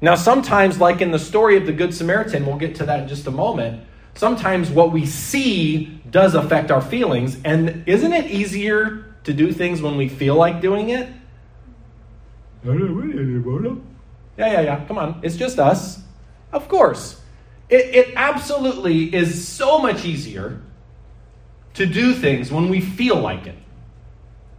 Now, 0.00 0.14
sometimes, 0.14 0.78
like 0.78 1.00
in 1.00 1.10
the 1.10 1.18
story 1.18 1.56
of 1.56 1.66
the 1.66 1.72
Good 1.72 1.92
Samaritan, 1.92 2.46
we'll 2.46 2.58
get 2.58 2.76
to 2.76 2.86
that 2.86 3.00
in 3.00 3.08
just 3.08 3.26
a 3.26 3.32
moment, 3.32 3.82
sometimes 4.14 4.70
what 4.70 4.92
we 4.92 5.06
see 5.06 6.00
does 6.08 6.36
affect 6.36 6.70
our 6.70 6.80
feelings. 6.80 7.38
And 7.44 7.82
isn't 7.88 8.12
it 8.12 8.30
easier 8.30 9.16
to 9.24 9.32
do 9.32 9.50
things 9.50 9.82
when 9.82 9.96
we 9.96 10.08
feel 10.08 10.36
like 10.36 10.60
doing 10.60 10.90
it? 10.90 11.08
Yeah, 14.36 14.52
yeah, 14.52 14.60
yeah. 14.60 14.84
Come 14.86 14.98
on. 14.98 15.20
It's 15.22 15.36
just 15.36 15.58
us. 15.58 16.00
Of 16.52 16.68
course. 16.68 17.20
It, 17.68 17.94
it 17.94 18.12
absolutely 18.16 19.14
is 19.14 19.46
so 19.46 19.78
much 19.78 20.04
easier 20.04 20.60
to 21.74 21.86
do 21.86 22.14
things 22.14 22.52
when 22.52 22.68
we 22.68 22.80
feel 22.80 23.16
like 23.16 23.46
it. 23.46 23.56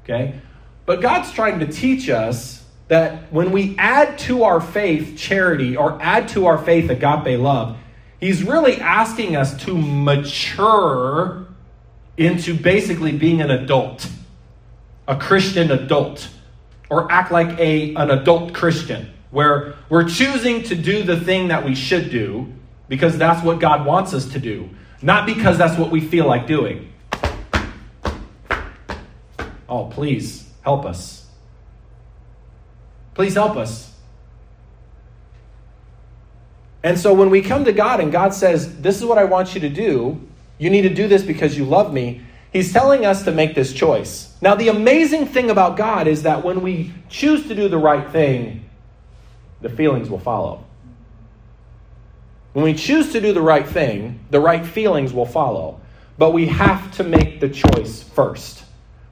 Okay? 0.04 0.40
But 0.86 1.02
God's 1.02 1.32
trying 1.32 1.60
to 1.60 1.68
teach 1.68 2.10
us 2.10 2.64
that 2.88 3.32
when 3.32 3.52
we 3.52 3.76
add 3.78 4.18
to 4.20 4.44
our 4.44 4.62
faith 4.62 5.18
charity 5.18 5.76
or 5.76 6.02
add 6.02 6.30
to 6.30 6.46
our 6.46 6.58
faith 6.58 6.90
agape 6.90 7.40
love, 7.40 7.78
He's 8.20 8.44
really 8.44 8.80
asking 8.80 9.36
us 9.36 9.56
to 9.66 9.78
mature 9.78 11.46
into 12.18 12.54
basically 12.54 13.12
being 13.18 13.42
an 13.42 13.52
adult, 13.52 14.10
a 15.08 15.16
Christian 15.18 15.70
adult, 15.70 16.30
or 16.90 17.12
act 17.12 17.32
like 17.32 17.60
a, 17.60 17.94
an 17.96 18.10
adult 18.10 18.54
Christian, 18.54 19.12
where 19.36 19.76
we're 19.90 20.08
choosing 20.08 20.64
to 20.64 20.76
do 20.76 21.04
the 21.04 21.20
thing 21.20 21.50
that 21.50 21.66
we 21.66 21.76
should 21.76 22.10
do 22.10 22.50
because 22.88 23.18
that's 23.18 23.44
what 23.44 23.60
God 23.60 23.86
wants 23.86 24.14
us 24.14 24.32
to 24.32 24.40
do, 24.40 24.70
not 25.02 25.26
because 25.26 25.58
that's 25.58 25.78
what 25.78 25.92
we 25.92 26.00
feel 26.00 26.26
like 26.26 26.48
doing. 26.48 26.90
Oh, 29.68 29.88
please 29.92 30.50
help 30.62 30.86
us. 30.86 31.26
Please 33.14 33.34
help 33.34 33.58
us. 33.58 33.94
And 36.82 36.98
so 36.98 37.14
when 37.14 37.30
we 37.30 37.42
come 37.42 37.66
to 37.66 37.74
God 37.74 38.00
and 38.00 38.14
God 38.14 38.34
says, 38.34 38.80
This 38.80 38.96
is 38.96 39.04
what 39.04 39.18
I 39.18 39.26
want 39.26 39.54
you 39.54 39.60
to 39.60 39.70
do, 39.70 40.26
you 40.60 40.70
need 40.70 40.84
to 40.84 40.94
do 40.94 41.10
this 41.10 41.24
because 41.24 41.58
you 41.58 41.66
love 41.66 41.92
me, 41.92 42.22
He's 42.54 42.72
telling 42.72 43.06
us 43.06 43.26
to 43.26 43.34
make 43.34 43.54
this 43.54 43.74
choice. 43.74 44.34
Now, 44.42 44.56
the 44.56 44.70
amazing 44.70 45.28
thing 45.28 45.50
about 45.50 45.76
God 45.76 46.08
is 46.08 46.24
that 46.24 46.46
when 46.46 46.62
we 46.62 46.94
choose 47.10 47.50
to 47.50 47.56
do 47.56 47.68
the 47.68 47.78
right 47.78 48.10
thing, 48.14 48.65
the 49.62 49.70
feelings 49.70 50.10
will 50.10 50.20
follow. 50.20 50.64
When 52.54 52.64
we 52.64 52.74
choose 52.74 53.12
to 53.12 53.20
do 53.20 53.34
the 53.34 53.42
right 53.42 53.68
thing, 53.68 54.20
the 54.30 54.40
right 54.40 54.66
feelings 54.66 55.12
will 55.12 55.26
follow. 55.26 55.82
But 56.18 56.32
we 56.32 56.48
have 56.48 56.92
to 56.98 57.04
make 57.04 57.42
the 57.42 57.50
choice 57.50 58.02
first. 58.02 58.64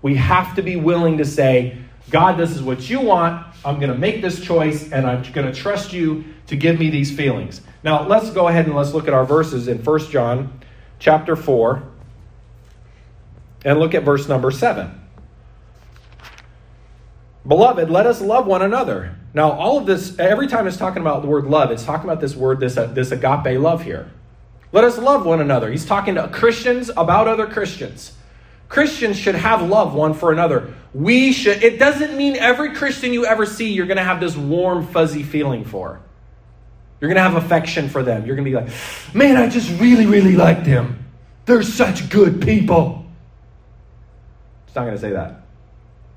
We 0.01 0.15
have 0.15 0.55
to 0.55 0.61
be 0.61 0.75
willing 0.75 1.17
to 1.17 1.25
say, 1.25 1.77
God, 2.09 2.37
this 2.37 2.51
is 2.51 2.61
what 2.61 2.89
you 2.89 3.01
want. 3.01 3.45
I'm 3.65 3.79
going 3.79 3.91
to 3.91 3.97
make 3.97 4.21
this 4.21 4.41
choice, 4.41 4.91
and 4.91 5.05
I'm 5.05 5.23
going 5.33 5.47
to 5.47 5.53
trust 5.53 5.91
you 5.91 6.23
to 6.47 6.55
give 6.55 6.79
me 6.79 6.89
these 6.89 7.15
feelings. 7.15 7.61
Now, 7.83 8.07
let's 8.07 8.29
go 8.29 8.47
ahead 8.47 8.65
and 8.65 8.75
let's 8.75 8.93
look 8.93 9.07
at 9.07 9.13
our 9.13 9.25
verses 9.25 9.67
in 9.67 9.83
1 9.83 9.99
John 10.09 10.61
chapter 10.99 11.35
4 11.35 11.83
and 13.65 13.79
look 13.79 13.93
at 13.93 14.03
verse 14.03 14.27
number 14.29 14.51
7. 14.51 15.02
Beloved, 17.45 17.89
let 17.89 18.05
us 18.05 18.21
love 18.21 18.47
one 18.47 18.61
another. 18.61 19.15
Now, 19.33 19.51
all 19.51 19.77
of 19.77 19.85
this, 19.85 20.17
every 20.17 20.47
time 20.47 20.67
it's 20.67 20.77
talking 20.77 21.01
about 21.01 21.21
the 21.21 21.27
word 21.27 21.45
love, 21.45 21.71
it's 21.71 21.83
talking 21.83 22.09
about 22.09 22.21
this 22.21 22.35
word, 22.35 22.59
this, 22.59 22.77
uh, 22.77 22.87
this 22.87 23.11
agape 23.11 23.59
love 23.59 23.83
here. 23.83 24.11
Let 24.71 24.83
us 24.83 24.97
love 24.97 25.25
one 25.25 25.41
another. 25.41 25.69
He's 25.69 25.85
talking 25.85 26.15
to 26.15 26.27
Christians 26.29 26.89
about 26.95 27.27
other 27.27 27.45
Christians. 27.45 28.13
Christians 28.69 29.19
should 29.19 29.35
have 29.35 29.61
love 29.61 29.93
one 29.93 30.13
for 30.13 30.31
another. 30.31 30.73
We 30.93 31.31
should, 31.31 31.63
it 31.63 31.77
doesn't 31.77 32.15
mean 32.15 32.35
every 32.37 32.73
Christian 32.73 33.13
you 33.13 33.25
ever 33.25 33.45
see 33.45 33.71
you're 33.71 33.85
going 33.85 33.97
to 33.97 34.03
have 34.03 34.19
this 34.19 34.35
warm, 34.35 34.87
fuzzy 34.87 35.21
feeling 35.21 35.65
for. 35.65 35.99
You're 36.99 37.09
going 37.09 37.23
to 37.23 37.29
have 37.29 37.35
affection 37.35 37.89
for 37.89 38.01
them. 38.01 38.25
You're 38.25 38.35
going 38.35 38.45
to 38.45 38.49
be 38.49 38.55
like, 38.55 38.73
man, 39.13 39.35
I 39.35 39.49
just 39.49 39.69
really, 39.81 40.05
really 40.05 40.35
like 40.35 40.63
them. 40.63 41.05
They're 41.45 41.61
such 41.61 42.09
good 42.09 42.41
people. 42.41 43.05
It's 44.65 44.75
not 44.75 44.85
going 44.85 44.95
to 44.95 45.01
say 45.01 45.11
that. 45.11 45.41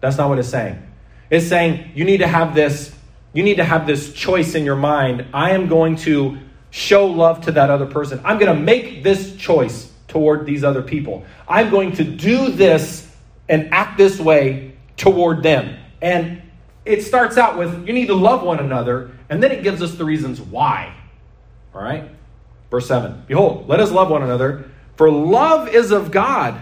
That's 0.01 0.17
not 0.17 0.29
what 0.29 0.39
it's 0.39 0.49
saying. 0.49 0.86
It's 1.31 1.47
saying 1.47 1.93
you 1.95 2.05
need 2.05 2.19
to 2.19 2.29
have 2.29 2.55
this 2.55 2.93
you 3.33 3.43
need 3.43 3.57
to 3.57 3.65
have 3.65 3.87
this 3.87 4.15
choice 4.15 4.55
in 4.55 4.65
your 4.65 4.77
mind. 4.77 5.27
I 5.35 5.51
am 5.51 5.69
going 5.69 5.97
to 5.97 6.39
show 6.71 7.07
love 7.07 7.43
to 7.43 7.53
that 7.53 7.69
other 7.69 7.85
person. 7.85 8.19
I'm 8.25 8.39
going 8.39 8.55
to 8.55 8.59
make 8.59 9.03
this 9.03 9.37
choice 9.37 9.93
toward 10.09 10.47
these 10.47 10.65
other 10.65 10.81
people. 10.81 11.23
I'm 11.47 11.69
going 11.69 11.93
to 11.97 12.05
do 12.05 12.51
this 12.51 13.07
and 13.47 13.73
act 13.75 13.99
this 13.99 14.19
way 14.19 14.75
toward 14.97 15.43
them. 15.43 15.77
And 16.01 16.41
it 16.87 17.03
starts 17.03 17.37
out 17.37 17.59
with 17.59 17.87
you 17.87 17.93
need 17.93 18.07
to 18.07 18.15
love 18.15 18.43
one 18.43 18.59
another, 18.59 19.11
and 19.29 19.43
then 19.43 19.53
it 19.53 19.63
gives 19.63 19.83
us 19.83 19.97
the 19.97 20.05
reasons 20.07 20.41
why. 20.41 20.95
All 21.75 21.83
right? 21.83 22.09
Verse 22.71 22.89
7 22.89 23.25
Behold, 23.27 23.69
let 23.69 23.81
us 23.81 23.91
love 23.91 24.09
one 24.09 24.23
another, 24.23 24.71
for 24.97 25.11
love 25.11 25.69
is 25.69 25.91
of 25.91 26.11
God. 26.11 26.59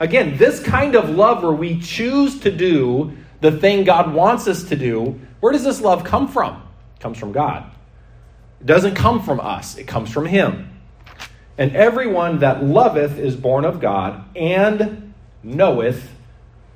Again, 0.00 0.38
this 0.38 0.62
kind 0.62 0.94
of 0.94 1.10
love 1.10 1.42
where 1.42 1.52
we 1.52 1.80
choose 1.80 2.40
to 2.40 2.50
do 2.50 3.16
the 3.40 3.52
thing 3.52 3.84
God 3.84 4.12
wants 4.14 4.48
us 4.48 4.64
to 4.64 4.76
do, 4.76 5.20
where 5.40 5.52
does 5.52 5.64
this 5.64 5.80
love 5.80 6.04
come 6.04 6.28
from? 6.28 6.62
It 6.96 7.00
comes 7.00 7.18
from 7.18 7.32
God. 7.32 7.70
It 8.60 8.66
doesn't 8.66 8.94
come 8.94 9.22
from 9.22 9.40
us, 9.40 9.76
it 9.76 9.84
comes 9.84 10.10
from 10.10 10.26
Him. 10.26 10.70
And 11.56 11.76
everyone 11.76 12.40
that 12.40 12.64
loveth 12.64 13.18
is 13.18 13.36
born 13.36 13.64
of 13.64 13.80
God 13.80 14.24
and 14.36 15.14
knoweth 15.42 16.10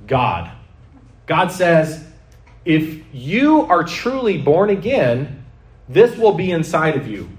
God. 0.07 0.51
God 1.25 1.51
says, 1.51 2.05
if 2.65 3.03
you 3.13 3.61
are 3.61 3.83
truly 3.83 4.37
born 4.37 4.69
again, 4.69 5.45
this 5.87 6.17
will 6.17 6.33
be 6.33 6.51
inside 6.51 6.95
of 6.95 7.07
you. 7.07 7.29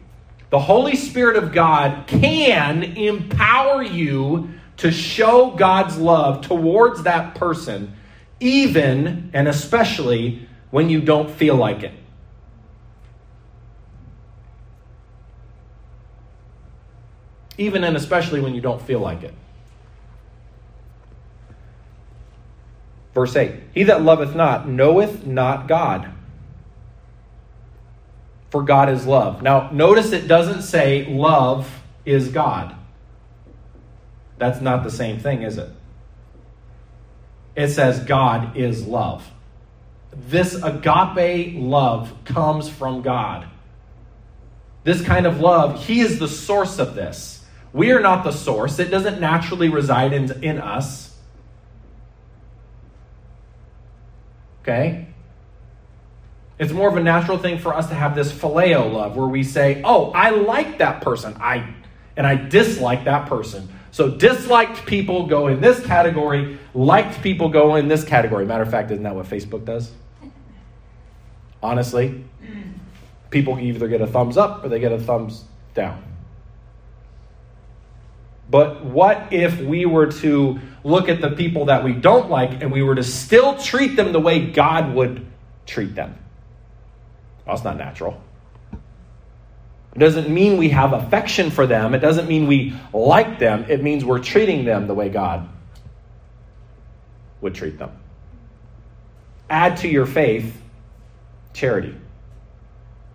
The 0.50 0.58
Holy 0.58 0.96
Spirit 0.96 1.36
of 1.36 1.52
God 1.52 2.08
can 2.08 2.82
empower 2.82 3.82
you 3.82 4.50
to 4.78 4.90
show 4.90 5.52
God's 5.52 5.96
love 5.98 6.40
towards 6.40 7.04
that 7.04 7.36
person, 7.36 7.94
even 8.40 9.30
and 9.32 9.46
especially 9.46 10.48
when 10.70 10.88
you 10.88 11.00
don't 11.00 11.30
feel 11.30 11.56
like 11.56 11.82
it. 11.82 11.92
even 17.60 17.84
and 17.84 17.94
especially 17.96 18.40
when 18.40 18.54
you 18.54 18.60
don't 18.60 18.80
feel 18.80 19.00
like 19.00 19.22
it. 19.22 19.34
Verse 23.14 23.36
8 23.36 23.54
He 23.74 23.84
that 23.84 24.02
loveth 24.02 24.34
not 24.34 24.66
knoweth 24.66 25.26
not 25.26 25.68
God, 25.68 26.10
for 28.50 28.62
God 28.62 28.88
is 28.88 29.06
love. 29.06 29.42
Now, 29.42 29.70
notice 29.70 30.12
it 30.12 30.26
doesn't 30.26 30.62
say 30.62 31.06
love 31.06 31.82
is 32.06 32.28
God. 32.28 32.74
That's 34.38 34.60
not 34.60 34.82
the 34.82 34.90
same 34.90 35.20
thing, 35.20 35.42
is 35.42 35.58
it? 35.58 35.68
It 37.60 37.68
says 37.68 38.00
God 38.00 38.56
is 38.56 38.86
love. 38.86 39.28
This 40.12 40.54
agape 40.54 41.54
love 41.56 42.12
comes 42.24 42.68
from 42.68 43.02
God. 43.02 43.46
This 44.82 45.02
kind 45.02 45.26
of 45.26 45.40
love, 45.40 45.84
He 45.84 46.00
is 46.00 46.18
the 46.18 46.26
source 46.26 46.78
of 46.78 46.94
this. 46.94 47.44
We 47.72 47.92
are 47.92 48.00
not 48.00 48.24
the 48.24 48.32
source, 48.32 48.78
it 48.78 48.90
doesn't 48.90 49.20
naturally 49.20 49.68
reside 49.68 50.12
in, 50.12 50.42
in 50.42 50.58
us. 50.58 51.14
Okay? 54.62 55.06
It's 56.58 56.72
more 56.72 56.88
of 56.88 56.96
a 56.96 57.02
natural 57.02 57.38
thing 57.38 57.58
for 57.58 57.74
us 57.74 57.88
to 57.88 57.94
have 57.94 58.14
this 58.14 58.32
phileo 58.32 58.92
love 58.92 59.16
where 59.16 59.28
we 59.28 59.42
say, 59.42 59.80
"Oh, 59.82 60.10
I 60.12 60.30
like 60.30 60.78
that 60.78 61.00
person. 61.00 61.34
I 61.40 61.74
and 62.16 62.26
I 62.26 62.34
dislike 62.36 63.04
that 63.04 63.28
person." 63.28 63.70
So 63.92 64.10
disliked 64.10 64.84
people 64.84 65.26
go 65.26 65.48
in 65.48 65.62
this 65.62 65.84
category, 65.84 66.58
liked 66.74 67.22
people 67.22 67.48
go 67.48 67.74
in 67.76 67.88
this 67.88 68.04
category. 68.04 68.44
Matter 68.44 68.62
of 68.62 68.70
fact, 68.70 68.90
isn't 68.90 69.02
that 69.02 69.14
what 69.14 69.26
Facebook 69.26 69.64
does? 69.64 69.90
Honestly, 71.62 72.24
people 73.30 73.58
either 73.58 73.88
get 73.88 74.00
a 74.00 74.06
thumbs 74.06 74.36
up 74.36 74.64
or 74.64 74.68
they 74.68 74.80
get 74.80 74.92
a 74.92 74.98
thumbs 74.98 75.44
down. 75.74 76.02
But 78.50 78.84
what 78.84 79.32
if 79.32 79.60
we 79.60 79.86
were 79.86 80.06
to 80.06 80.58
look 80.82 81.08
at 81.08 81.20
the 81.20 81.30
people 81.30 81.66
that 81.66 81.84
we 81.84 81.92
don't 81.92 82.30
like 82.30 82.62
and 82.62 82.72
we 82.72 82.82
were 82.82 82.96
to 82.96 83.04
still 83.04 83.56
treat 83.56 83.94
them 83.94 84.12
the 84.12 84.18
way 84.18 84.46
God 84.46 84.94
would 84.94 85.24
treat 85.66 85.94
them? 85.94 86.16
Well, 87.46 87.54
that's 87.54 87.64
not 87.64 87.76
natural. 87.76 88.20
It 89.94 89.98
doesn't 89.98 90.28
mean 90.28 90.56
we 90.56 90.70
have 90.70 90.92
affection 90.92 91.50
for 91.50 91.66
them. 91.66 91.94
It 91.94 91.98
doesn't 91.98 92.28
mean 92.28 92.46
we 92.46 92.74
like 92.92 93.38
them. 93.38 93.66
It 93.68 93.82
means 93.82 94.04
we're 94.04 94.20
treating 94.20 94.64
them 94.64 94.86
the 94.86 94.94
way 94.94 95.08
God 95.08 95.48
would 97.40 97.54
treat 97.54 97.78
them. 97.78 97.90
Add 99.48 99.78
to 99.78 99.88
your 99.88 100.06
faith 100.06 100.60
charity. 101.52 101.94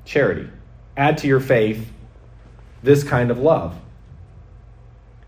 Charity. 0.06 0.50
add 0.98 1.18
to 1.20 1.28
your 1.28 1.40
faith 1.40 1.92
this 2.84 3.04
kind 3.04 3.32
of 3.32 3.40
love. 3.40 3.76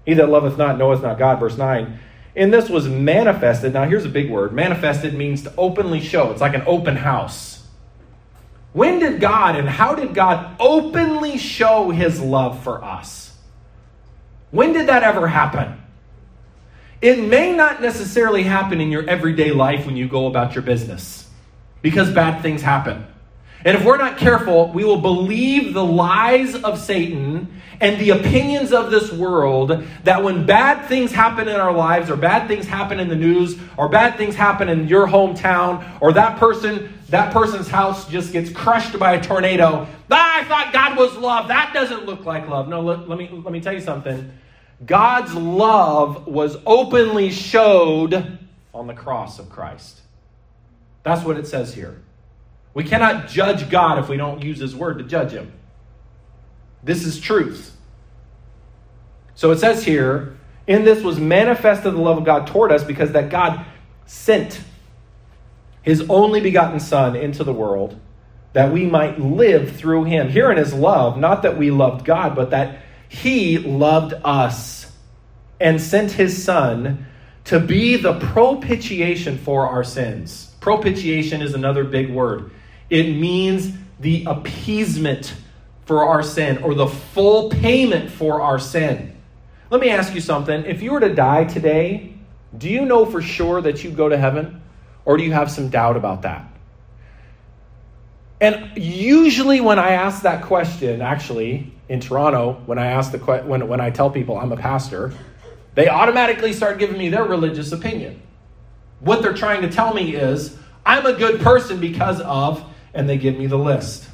He 0.06 0.13
that 0.13 0.30
loveth 0.30 0.58
not 0.58 0.77
knoweth 0.77 1.01
not 1.01 1.18
God, 1.18 1.39
verse 1.39 1.58
9. 1.58 2.00
And 2.36 2.54
this 2.54 2.70
was 2.70 2.88
manifested. 2.88 3.74
Now, 3.74 3.86
here's 3.86 4.06
a 4.06 4.10
big 4.10 4.30
word. 4.30 4.54
Manifested 4.54 5.13
means 5.16 5.42
to 5.44 5.54
openly 5.58 6.00
show. 6.00 6.32
It's 6.32 6.39
like 6.39 6.54
an 6.54 6.63
open 6.68 6.96
house. 6.96 7.66
When 8.74 9.00
did 9.00 9.20
God 9.20 9.56
and 9.56 9.68
how 9.68 9.96
did 9.96 10.13
God 10.13 10.56
openly 10.60 11.38
show 11.38 11.89
his 11.89 12.22
love 12.22 12.63
for 12.63 12.84
us? 12.84 13.36
When 14.51 14.72
did 14.72 14.88
that 14.88 15.04
ever 15.04 15.27
happen? 15.27 15.76
It 17.01 17.20
may 17.20 17.54
not 17.54 17.82
necessarily 17.82 18.44
happen 18.44 18.82
in 18.82 18.89
your 18.89 19.08
everyday 19.08 19.51
life 19.51 19.86
when 19.86 19.96
you 19.98 20.08
go 20.08 20.27
about 20.27 20.56
your 20.56 20.63
business 20.63 21.30
because 21.82 22.12
bad 22.12 22.42
things 22.42 22.62
happen. 22.62 23.06
And 23.63 23.77
if 23.77 23.84
we're 23.84 23.98
not 23.98 24.18
careful, 24.18 24.72
we 24.72 24.84
will 24.84 25.01
believe 25.01 25.74
the 25.74 25.84
lies 25.84 26.56
of 26.56 26.80
Satan 26.80 27.62
and 27.80 28.00
the 28.00 28.12
opinions 28.12 28.72
of 28.72 28.89
this 28.89 29.12
world 29.12 29.84
that 30.04 30.24
when 30.24 30.46
bad 30.46 30.88
things 30.88 31.12
happen 31.12 31.48
in 31.48 31.56
our 31.56 31.74
lives, 31.74 32.10
or 32.10 32.16
bad 32.16 32.48
things 32.48 32.66
happen 32.66 33.00
in 33.00 33.08
the 33.08 33.16
news, 33.16 33.58
or 33.75 33.89
bad 33.89 34.18
things 34.18 34.36
happen 34.36 34.70
in 34.70 34.88
your 34.88 35.08
hometown, 35.08 35.86
or 36.01 36.13
that 36.13 36.38
person, 36.39 36.92
that 37.10 37.32
person's 37.32 37.68
house 37.68 38.08
just 38.10 38.32
gets 38.32 38.50
crushed 38.50 38.98
by 38.98 39.13
a 39.13 39.22
tornado, 39.22 39.88
ah, 40.10 40.39
I 40.39 40.44
thought 40.46 40.74
God 40.74 40.98
was 40.98 41.16
love. 41.18 41.50
That 41.50 41.72
doesn't 41.74 42.06
look 42.06 42.25
like 42.25 42.48
love. 42.48 42.68
No, 42.68 42.82
let, 42.82 43.08
let 43.08 43.20
me 43.20 43.30
let 43.32 43.51
me 43.51 43.60
tell 43.60 43.74
you 43.74 43.82
something. 43.82 44.32
God's 44.86 45.34
love 45.34 46.27
was 46.27 46.57
openly 46.65 47.31
showed 47.31 48.39
on 48.74 48.88
the 48.88 48.93
cross 48.93 49.39
of 49.39 49.50
Christ. 49.50 50.01
That's 51.03 51.24
what 51.24 51.38
it 51.38 51.48
says 51.48 51.74
here. 51.74 52.01
We 52.74 52.84
cannot 52.84 53.27
judge 53.27 53.69
God 53.69 53.98
if 53.98 54.07
we 54.07 54.17
don't 54.17 54.43
use 54.43 54.60
His 54.60 54.75
word 54.75 55.00
to 55.00 55.03
judge 55.03 55.31
Him. 55.31 55.51
This 56.84 57.05
is 57.05 57.19
truth. 57.19 57.75
So 59.34 59.51
it 59.51 59.60
says 59.60 59.84
here, 59.84 60.38
in 60.67 60.84
this 60.84 61.03
was 61.03 61.19
manifested 61.19 61.93
the 61.93 61.98
love 61.98 62.17
of 62.17 62.25
God 62.25 62.48
toward 62.48 62.72
us 62.72 62.84
because 62.84 63.13
that 63.13 63.29
God 63.29 63.65
sent 64.05 64.62
his 65.81 66.07
only 66.10 66.41
begotten 66.41 66.79
Son 66.79 67.15
into 67.15 67.43
the 67.43 67.53
world 67.53 68.00
that 68.53 68.74
we 68.74 68.86
might 68.86 69.19
live 69.19 69.75
through 69.75 70.03
him. 70.03 70.29
Here 70.29 70.51
in 70.51 70.57
his 70.57 70.74
love, 70.74 71.17
not 71.17 71.43
that 71.43 71.57
we 71.57 71.72
loved 71.72 72.03
God, 72.05 72.36
but 72.36 72.50
that 72.50 72.81
he 73.09 73.57
loved 73.57 74.13
us 74.23 74.91
and 75.59 75.81
sent 75.81 76.11
his 76.11 76.43
Son 76.43 77.05
to 77.45 77.59
be 77.59 77.95
the 77.95 78.19
propitiation 78.19 79.37
for 79.37 79.67
our 79.67 79.83
sins. 79.83 80.53
Propitiation 80.59 81.41
is 81.41 81.53
another 81.53 81.83
big 81.83 82.09
word, 82.11 82.51
it 82.89 83.03
means 83.03 83.73
the 83.99 84.25
appeasement 84.25 85.33
for 85.85 86.05
our 86.05 86.21
sin 86.21 86.57
or 86.59 86.75
the 86.75 86.87
full 86.87 87.49
payment 87.49 88.11
for 88.11 88.41
our 88.41 88.59
sin. 88.59 89.15
Let 89.69 89.81
me 89.81 89.89
ask 89.89 90.13
you 90.13 90.21
something. 90.21 90.65
If 90.65 90.81
you 90.81 90.91
were 90.91 90.99
to 90.99 91.13
die 91.13 91.45
today, 91.45 92.13
do 92.57 92.69
you 92.69 92.85
know 92.85 93.05
for 93.05 93.21
sure 93.21 93.61
that 93.61 93.83
you 93.83 93.91
go 93.91 94.07
to 94.09 94.17
heaven? 94.17 94.61
Or 95.05 95.17
do 95.17 95.23
you 95.23 95.31
have 95.31 95.49
some 95.49 95.69
doubt 95.69 95.95
about 95.95 96.23
that? 96.23 96.45
And 98.39 98.77
usually, 98.77 99.62
when 99.62 99.79
I 99.79 99.91
ask 99.91 100.22
that 100.22 100.44
question, 100.44 101.01
actually, 101.01 101.74
in 101.89 102.00
Toronto, 102.00 102.62
when 102.65 102.77
I 102.77 102.88
ask 102.88 103.12
the 103.12 103.20
que- 103.20 103.44
when, 103.44 103.67
when 103.67 103.82
I 103.82 103.89
tell 103.89 104.10
people 104.10 104.38
I'm 104.38 104.51
a 104.51 104.58
pastor, 104.58 105.13
they 105.75 105.88
automatically 105.88 106.53
start 106.53 106.77
giving 106.79 106.98
me 106.98 107.10
their 107.10 107.24
religious 107.24 107.72
opinion. 107.72 108.22
What 109.00 109.22
they're 109.22 109.34
trying 109.34 109.62
to 109.62 109.70
tell 109.70 109.94
me 109.94 110.15
is, 110.15 110.58
I'm 110.86 111.06
a 111.06 111.13
good 111.13 111.41
person 111.41 111.79
because 111.79 112.22
of, 112.22 112.63
and 112.94 113.10
they 113.10 113.17
give 113.17 113.38
me 113.38 113.48
the 113.48 113.58
list. 113.58 114.08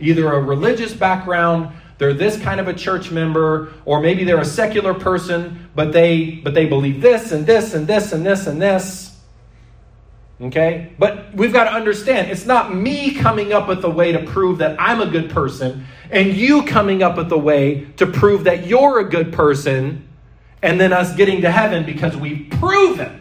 Either 0.00 0.32
a 0.32 0.40
religious 0.40 0.92
background, 0.92 1.74
they're 1.98 2.14
this 2.14 2.40
kind 2.40 2.58
of 2.58 2.66
a 2.66 2.74
church 2.74 3.10
member, 3.10 3.72
or 3.84 4.00
maybe 4.00 4.24
they're 4.24 4.40
a 4.40 4.44
secular 4.44 4.94
person, 4.94 5.68
but 5.74 5.92
they 5.92 6.32
but 6.42 6.54
they 6.54 6.66
believe 6.66 7.00
this 7.00 7.30
and 7.30 7.46
this 7.46 7.74
and 7.74 7.86
this 7.86 8.12
and 8.12 8.26
this 8.26 8.46
and 8.46 8.60
this. 8.60 9.11
Okay? 10.42 10.92
But 10.98 11.34
we've 11.34 11.52
got 11.52 11.64
to 11.64 11.72
understand 11.72 12.30
it's 12.30 12.46
not 12.46 12.74
me 12.74 13.14
coming 13.14 13.52
up 13.52 13.68
with 13.68 13.84
a 13.84 13.90
way 13.90 14.12
to 14.12 14.22
prove 14.24 14.58
that 14.58 14.76
I'm 14.80 15.00
a 15.00 15.06
good 15.06 15.30
person 15.30 15.86
and 16.10 16.34
you 16.34 16.64
coming 16.64 17.02
up 17.02 17.16
with 17.16 17.30
a 17.32 17.38
way 17.38 17.86
to 17.96 18.06
prove 18.06 18.44
that 18.44 18.66
you're 18.66 18.98
a 18.98 19.08
good 19.08 19.32
person 19.32 20.08
and 20.60 20.80
then 20.80 20.92
us 20.92 21.14
getting 21.16 21.42
to 21.42 21.50
heaven 21.50 21.86
because 21.86 22.16
we've 22.16 22.50
proven 22.50 23.20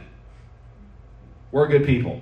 we're 1.51 1.67
good 1.67 1.85
people. 1.85 2.21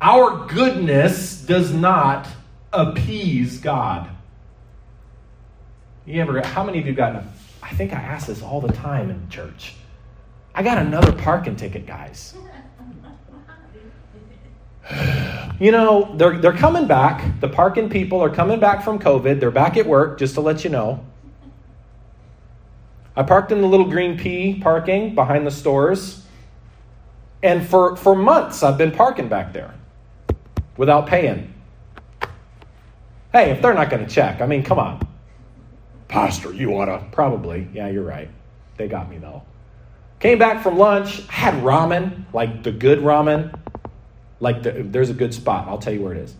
Our 0.00 0.46
goodness 0.46 1.42
does 1.42 1.72
not 1.72 2.26
appease 2.72 3.58
God. 3.58 4.10
You 6.04 6.20
ever, 6.20 6.40
how 6.46 6.64
many 6.64 6.78
of 6.78 6.86
you 6.86 6.92
gotten 6.92 7.28
I 7.62 7.70
think 7.70 7.92
I 7.92 7.96
ask 7.96 8.28
this 8.28 8.42
all 8.42 8.60
the 8.60 8.72
time 8.72 9.10
in 9.10 9.28
church. 9.28 9.74
I 10.54 10.62
got 10.62 10.78
another 10.78 11.12
parking 11.12 11.56
ticket, 11.56 11.84
guys. 11.84 12.34
You 15.58 15.72
know, 15.72 16.14
they're, 16.16 16.38
they're 16.38 16.52
coming 16.52 16.86
back. 16.86 17.40
The 17.40 17.48
parking 17.48 17.88
people 17.88 18.22
are 18.22 18.30
coming 18.30 18.60
back 18.60 18.84
from 18.84 18.98
COVID. 18.98 19.40
They're 19.40 19.50
back 19.50 19.76
at 19.76 19.86
work, 19.86 20.18
just 20.18 20.34
to 20.34 20.40
let 20.40 20.64
you 20.64 20.70
know. 20.70 21.04
I 23.16 23.22
parked 23.22 23.50
in 23.52 23.62
the 23.62 23.66
little 23.66 23.88
Green 23.88 24.18
P 24.18 24.60
parking 24.60 25.14
behind 25.14 25.46
the 25.46 25.50
stores. 25.50 26.22
And 27.42 27.66
for, 27.66 27.96
for 27.96 28.14
months, 28.14 28.62
I've 28.62 28.76
been 28.76 28.92
parking 28.92 29.28
back 29.28 29.52
there 29.52 29.74
without 30.76 31.06
paying. 31.06 31.54
Hey, 33.32 33.50
if 33.50 33.62
they're 33.62 33.74
not 33.74 33.88
going 33.88 34.06
to 34.06 34.12
check, 34.12 34.40
I 34.40 34.46
mean, 34.46 34.62
come 34.62 34.78
on. 34.78 35.06
Pastor, 36.08 36.52
you 36.52 36.70
want 36.70 36.90
to? 36.90 37.06
Probably. 37.12 37.68
Yeah, 37.72 37.88
you're 37.88 38.04
right. 38.04 38.28
They 38.76 38.88
got 38.88 39.08
me, 39.10 39.18
though. 39.18 39.42
Came 40.18 40.38
back 40.38 40.62
from 40.62 40.78
lunch, 40.78 41.26
had 41.28 41.54
ramen, 41.62 42.24
like 42.32 42.62
the 42.62 42.72
good 42.72 43.00
ramen. 43.00 43.54
Like 44.40 44.62
the, 44.62 44.72
there's 44.72 45.10
a 45.10 45.14
good 45.14 45.32
spot. 45.34 45.68
I'll 45.68 45.78
tell 45.78 45.92
you 45.92 46.02
where 46.02 46.12
it 46.12 46.18
is. 46.18 46.34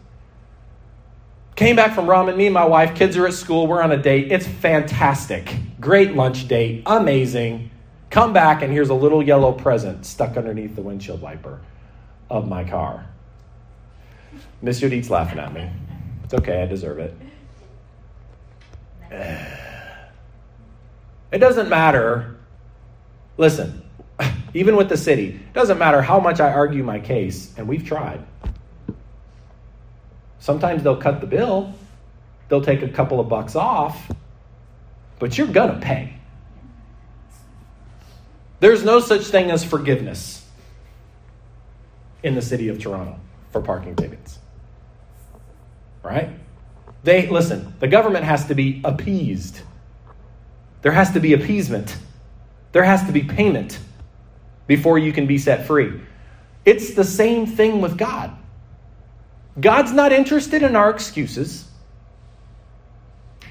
Came 1.56 1.76
back 1.76 1.94
from 1.94 2.06
ramen. 2.06 2.36
Me 2.36 2.46
and 2.46 2.54
my 2.54 2.66
wife, 2.66 2.94
kids 2.94 3.16
are 3.16 3.26
at 3.26 3.32
school. 3.32 3.66
We're 3.66 3.82
on 3.82 3.90
a 3.90 3.96
date. 3.96 4.30
It's 4.30 4.46
fantastic. 4.46 5.56
Great 5.80 6.14
lunch 6.14 6.48
date. 6.48 6.82
Amazing. 6.84 7.70
Come 8.10 8.32
back, 8.32 8.62
and 8.62 8.72
here's 8.72 8.90
a 8.90 8.94
little 8.94 9.22
yellow 9.22 9.52
present 9.52 10.04
stuck 10.04 10.36
underneath 10.36 10.76
the 10.76 10.82
windshield 10.82 11.22
wiper 11.22 11.60
of 12.28 12.46
my 12.46 12.64
car. 12.64 13.06
Miss 14.60 14.80
Judith's 14.80 15.10
laughing 15.10 15.38
at 15.38 15.52
me. 15.52 15.70
It's 16.24 16.34
okay, 16.34 16.62
I 16.62 16.66
deserve 16.66 16.98
it. 16.98 17.14
It 21.32 21.38
doesn't 21.38 21.68
matter. 21.68 22.36
Listen, 23.36 23.82
even 24.56 24.74
with 24.74 24.88
the 24.88 24.96
city, 24.96 25.28
it 25.28 25.52
doesn't 25.52 25.78
matter 25.78 26.00
how 26.00 26.18
much 26.18 26.40
I 26.40 26.50
argue 26.52 26.82
my 26.82 26.98
case, 26.98 27.52
and 27.58 27.68
we've 27.68 27.84
tried. 27.84 28.24
Sometimes 30.38 30.82
they'll 30.82 30.96
cut 30.96 31.20
the 31.20 31.26
bill, 31.26 31.74
they'll 32.48 32.62
take 32.62 32.82
a 32.82 32.88
couple 32.88 33.20
of 33.20 33.28
bucks 33.28 33.54
off, 33.54 34.10
but 35.18 35.36
you're 35.36 35.46
going 35.46 35.72
to 35.74 35.78
pay. 35.78 36.14
There's 38.60 38.82
no 38.82 39.00
such 39.00 39.24
thing 39.24 39.50
as 39.50 39.62
forgiveness 39.62 40.46
in 42.22 42.34
the 42.34 42.42
city 42.42 42.68
of 42.68 42.78
Toronto 42.78 43.20
for 43.52 43.60
parking 43.60 43.94
tickets. 43.94 44.38
Right? 46.02 46.30
They 47.04 47.28
listen, 47.28 47.74
the 47.78 47.88
government 47.88 48.24
has 48.24 48.46
to 48.46 48.54
be 48.54 48.80
appeased. 48.84 49.60
There 50.82 50.92
has 50.92 51.12
to 51.12 51.20
be 51.20 51.34
appeasement. 51.34 51.96
There 52.72 52.84
has 52.84 53.04
to 53.04 53.12
be 53.12 53.22
payment 53.22 53.78
before 54.66 54.98
you 54.98 55.12
can 55.12 55.26
be 55.26 55.38
set 55.38 55.66
free. 55.66 56.00
It's 56.64 56.94
the 56.94 57.04
same 57.04 57.46
thing 57.46 57.80
with 57.80 57.96
God. 57.96 58.36
God's 59.58 59.92
not 59.92 60.12
interested 60.12 60.62
in 60.62 60.76
our 60.76 60.90
excuses. 60.90 61.68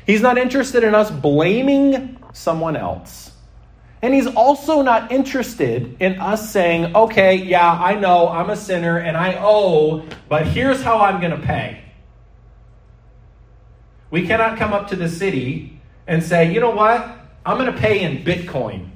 He's 0.05 0.21
not 0.21 0.37
interested 0.37 0.83
in 0.83 0.93
us 0.93 1.09
blaming 1.09 2.17
someone 2.33 2.75
else. 2.75 3.31
And 4.01 4.13
he's 4.13 4.27
also 4.27 4.83
not 4.83 5.11
interested 5.11 5.97
in 5.99 6.19
us 6.19 6.51
saying, 6.51 6.95
okay, 6.95 7.37
yeah, 7.37 7.71
I 7.71 7.95
know 7.95 8.27
I'm 8.27 8.51
a 8.51 8.55
sinner 8.55 8.97
and 8.97 9.17
I 9.17 9.37
owe, 9.39 10.05
but 10.29 10.45
here's 10.45 10.83
how 10.83 10.99
I'm 10.99 11.19
going 11.19 11.31
to 11.31 11.43
pay. 11.43 11.81
We 14.11 14.27
cannot 14.27 14.59
come 14.59 14.73
up 14.73 14.89
to 14.89 14.95
the 14.95 15.09
city 15.09 15.81
and 16.05 16.21
say, 16.21 16.53
you 16.53 16.59
know 16.59 16.69
what? 16.69 17.03
I'm 17.45 17.57
going 17.57 17.73
to 17.73 17.79
pay 17.79 18.01
in 18.01 18.23
Bitcoin. 18.23 18.91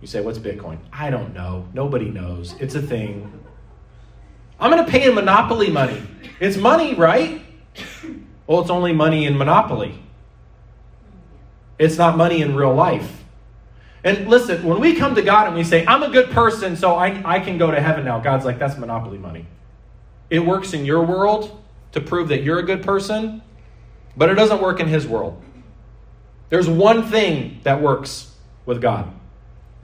You 0.00 0.06
say, 0.06 0.20
what's 0.20 0.38
Bitcoin? 0.38 0.78
I 0.92 1.10
don't 1.10 1.34
know. 1.34 1.66
Nobody 1.74 2.10
knows. 2.10 2.54
It's 2.60 2.74
a 2.74 2.82
thing. 2.82 3.32
I'm 4.60 4.70
going 4.70 4.84
to 4.84 4.90
pay 4.90 5.08
in 5.08 5.14
Monopoly 5.14 5.70
money. 5.70 6.02
It's 6.40 6.56
money, 6.56 6.94
right? 6.94 7.42
Well, 8.46 8.60
it's 8.60 8.70
only 8.70 8.92
money 8.92 9.26
in 9.26 9.36
Monopoly. 9.36 10.00
It's 11.78 11.96
not 11.96 12.16
money 12.16 12.42
in 12.42 12.54
real 12.54 12.74
life. 12.74 13.24
And 14.04 14.28
listen, 14.28 14.64
when 14.64 14.80
we 14.80 14.94
come 14.94 15.14
to 15.16 15.22
God 15.22 15.48
and 15.48 15.56
we 15.56 15.64
say, 15.64 15.84
I'm 15.86 16.02
a 16.02 16.08
good 16.08 16.30
person, 16.30 16.76
so 16.76 16.94
I, 16.94 17.20
I 17.24 17.40
can 17.40 17.58
go 17.58 17.70
to 17.70 17.80
heaven 17.80 18.04
now, 18.04 18.20
God's 18.20 18.44
like, 18.44 18.58
that's 18.58 18.78
Monopoly 18.78 19.18
money. 19.18 19.46
It 20.30 20.40
works 20.40 20.72
in 20.72 20.84
your 20.84 21.04
world, 21.04 21.62
to 21.92 22.00
prove 22.00 22.28
that 22.28 22.42
you're 22.42 22.58
a 22.58 22.62
good 22.62 22.82
person, 22.82 23.42
but 24.16 24.28
it 24.28 24.34
doesn't 24.34 24.60
work 24.60 24.78
in 24.80 24.86
His 24.86 25.06
world. 25.06 25.42
There's 26.48 26.68
one 26.68 27.04
thing 27.04 27.60
that 27.64 27.80
works 27.80 28.34
with 28.66 28.80
God 28.80 29.12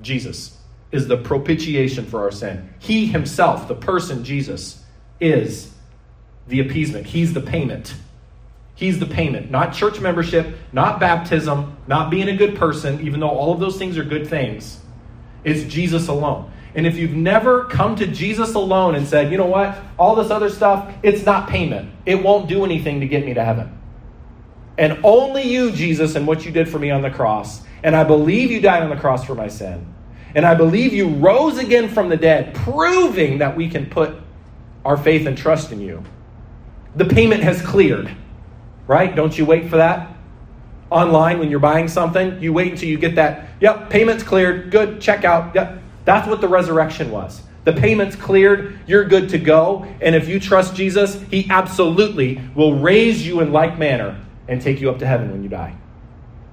Jesus 0.04 0.56
is 0.92 1.08
the 1.08 1.16
propitiation 1.16 2.06
for 2.06 2.22
our 2.22 2.30
sin. 2.30 2.72
He 2.78 3.06
Himself, 3.06 3.66
the 3.66 3.74
person 3.74 4.24
Jesus, 4.24 4.84
is 5.20 5.72
the 6.46 6.60
appeasement, 6.60 7.06
He's 7.06 7.32
the 7.32 7.40
payment. 7.40 7.94
He's 8.76 8.98
the 8.98 9.06
payment, 9.06 9.50
not 9.50 9.72
church 9.72 10.00
membership, 10.00 10.56
not 10.72 10.98
baptism, 10.98 11.76
not 11.86 12.10
being 12.10 12.28
a 12.28 12.36
good 12.36 12.56
person, 12.56 13.00
even 13.06 13.20
though 13.20 13.30
all 13.30 13.52
of 13.52 13.60
those 13.60 13.78
things 13.78 13.96
are 13.96 14.04
good 14.04 14.26
things. 14.26 14.80
It's 15.44 15.62
Jesus 15.72 16.08
alone. 16.08 16.50
And 16.74 16.86
if 16.86 16.96
you've 16.96 17.12
never 17.12 17.66
come 17.66 17.94
to 17.96 18.06
Jesus 18.06 18.54
alone 18.54 18.96
and 18.96 19.06
said, 19.06 19.30
you 19.30 19.38
know 19.38 19.46
what, 19.46 19.78
all 19.96 20.16
this 20.16 20.30
other 20.30 20.50
stuff, 20.50 20.92
it's 21.04 21.24
not 21.24 21.48
payment, 21.48 21.92
it 22.04 22.20
won't 22.20 22.48
do 22.48 22.64
anything 22.64 22.98
to 23.00 23.06
get 23.06 23.24
me 23.24 23.34
to 23.34 23.44
heaven. 23.44 23.78
And 24.76 24.98
only 25.04 25.42
you, 25.42 25.70
Jesus, 25.70 26.16
and 26.16 26.26
what 26.26 26.44
you 26.44 26.50
did 26.50 26.68
for 26.68 26.80
me 26.80 26.90
on 26.90 27.02
the 27.02 27.10
cross. 27.10 27.62
And 27.84 27.94
I 27.94 28.02
believe 28.02 28.50
you 28.50 28.60
died 28.60 28.82
on 28.82 28.90
the 28.90 28.96
cross 28.96 29.24
for 29.24 29.36
my 29.36 29.46
sin. 29.46 29.93
And 30.34 30.44
I 30.44 30.54
believe 30.54 30.92
you 30.92 31.08
rose 31.08 31.58
again 31.58 31.88
from 31.88 32.08
the 32.08 32.16
dead, 32.16 32.54
proving 32.54 33.38
that 33.38 33.56
we 33.56 33.68
can 33.68 33.86
put 33.86 34.16
our 34.84 34.96
faith 34.96 35.26
and 35.26 35.38
trust 35.38 35.72
in 35.72 35.80
you. 35.80 36.02
The 36.96 37.04
payment 37.04 37.42
has 37.42 37.62
cleared, 37.62 38.10
right? 38.86 39.14
Don't 39.14 39.36
you 39.36 39.44
wait 39.44 39.68
for 39.68 39.76
that? 39.76 40.10
Online 40.90 41.38
when 41.38 41.50
you're 41.50 41.60
buying 41.60 41.88
something, 41.88 42.40
you 42.42 42.52
wait 42.52 42.72
until 42.72 42.88
you 42.88 42.98
get 42.98 43.14
that, 43.14 43.48
yep, 43.60 43.90
payment's 43.90 44.22
cleared, 44.22 44.70
good, 44.70 45.00
check 45.00 45.24
out, 45.24 45.54
yep, 45.54 45.80
that's 46.04 46.28
what 46.28 46.40
the 46.40 46.48
resurrection 46.48 47.10
was. 47.10 47.42
The 47.64 47.72
payment's 47.72 48.14
cleared, 48.14 48.78
you're 48.86 49.04
good 49.04 49.30
to 49.30 49.38
go. 49.38 49.86
And 50.02 50.14
if 50.14 50.28
you 50.28 50.38
trust 50.38 50.74
Jesus, 50.74 51.20
He 51.30 51.48
absolutely 51.48 52.40
will 52.54 52.78
raise 52.78 53.26
you 53.26 53.40
in 53.40 53.52
like 53.52 53.78
manner 53.78 54.20
and 54.48 54.60
take 54.60 54.80
you 54.80 54.90
up 54.90 54.98
to 54.98 55.06
heaven 55.06 55.32
when 55.32 55.42
you 55.42 55.48
die. 55.48 55.74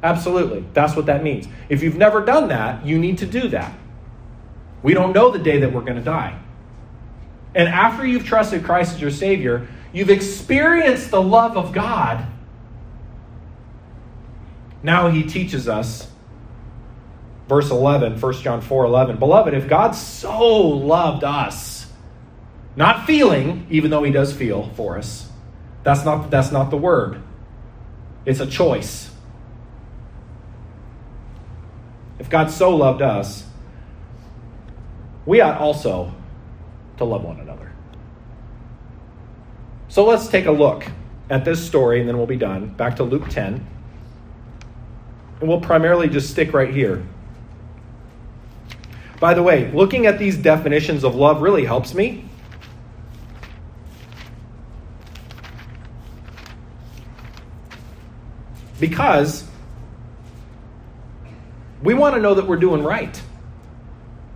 Absolutely. 0.03 0.65
That's 0.73 0.95
what 0.95 1.05
that 1.05 1.23
means. 1.23 1.47
If 1.69 1.83
you've 1.83 1.97
never 1.97 2.25
done 2.25 2.47
that, 2.49 2.85
you 2.85 2.97
need 2.97 3.19
to 3.19 3.25
do 3.25 3.49
that. 3.49 3.77
We 4.81 4.93
don't 4.93 5.13
know 5.13 5.29
the 5.29 5.39
day 5.39 5.59
that 5.59 5.71
we're 5.71 5.81
going 5.81 5.97
to 5.97 6.03
die. 6.03 6.39
And 7.53 7.67
after 7.67 8.05
you've 8.05 8.25
trusted 8.25 8.63
Christ 8.63 8.95
as 8.95 9.01
your 9.01 9.11
Savior, 9.11 9.67
you've 9.93 10.09
experienced 10.09 11.11
the 11.11 11.21
love 11.21 11.57
of 11.57 11.71
God. 11.71 12.25
Now 14.81 15.09
He 15.09 15.23
teaches 15.23 15.67
us 15.67 16.07
verse 17.51 17.69
11, 17.69 18.19
1 18.19 18.33
John 18.35 18.61
4 18.61 18.85
11. 18.85 19.17
Beloved, 19.17 19.53
if 19.53 19.67
God 19.67 19.91
so 19.91 20.49
loved 20.49 21.25
us, 21.25 21.85
not 22.77 23.05
feeling, 23.05 23.67
even 23.69 23.91
though 23.91 24.03
he 24.03 24.11
does 24.11 24.31
feel 24.31 24.69
for 24.75 24.97
us, 24.97 25.29
that's 25.83 26.05
not, 26.05 26.31
that's 26.31 26.53
not 26.53 26.69
the 26.69 26.77
word. 26.77 27.21
It's 28.25 28.39
a 28.39 28.47
choice. 28.47 29.10
If 32.21 32.29
God 32.29 32.51
so 32.51 32.75
loved 32.75 33.01
us, 33.01 33.43
we 35.25 35.41
ought 35.41 35.59
also 35.59 36.13
to 36.97 37.03
love 37.03 37.23
one 37.23 37.39
another. 37.39 37.73
So 39.87 40.05
let's 40.05 40.27
take 40.27 40.45
a 40.45 40.51
look 40.51 40.85
at 41.31 41.45
this 41.45 41.65
story 41.65 41.99
and 41.99 42.07
then 42.07 42.19
we'll 42.19 42.27
be 42.27 42.37
done. 42.37 42.67
Back 42.75 42.97
to 42.97 43.03
Luke 43.03 43.27
10. 43.29 43.65
And 45.39 45.49
we'll 45.49 45.61
primarily 45.61 46.07
just 46.09 46.29
stick 46.29 46.53
right 46.53 46.71
here. 46.71 47.03
By 49.19 49.33
the 49.33 49.41
way, 49.41 49.71
looking 49.71 50.05
at 50.05 50.19
these 50.19 50.37
definitions 50.37 51.03
of 51.03 51.15
love 51.15 51.41
really 51.41 51.65
helps 51.65 51.95
me. 51.95 52.29
Because 58.79 59.50
we 61.83 61.93
want 61.93 62.15
to 62.15 62.21
know 62.21 62.33
that 62.35 62.47
we're 62.47 62.57
doing 62.57 62.83
right. 62.83 63.21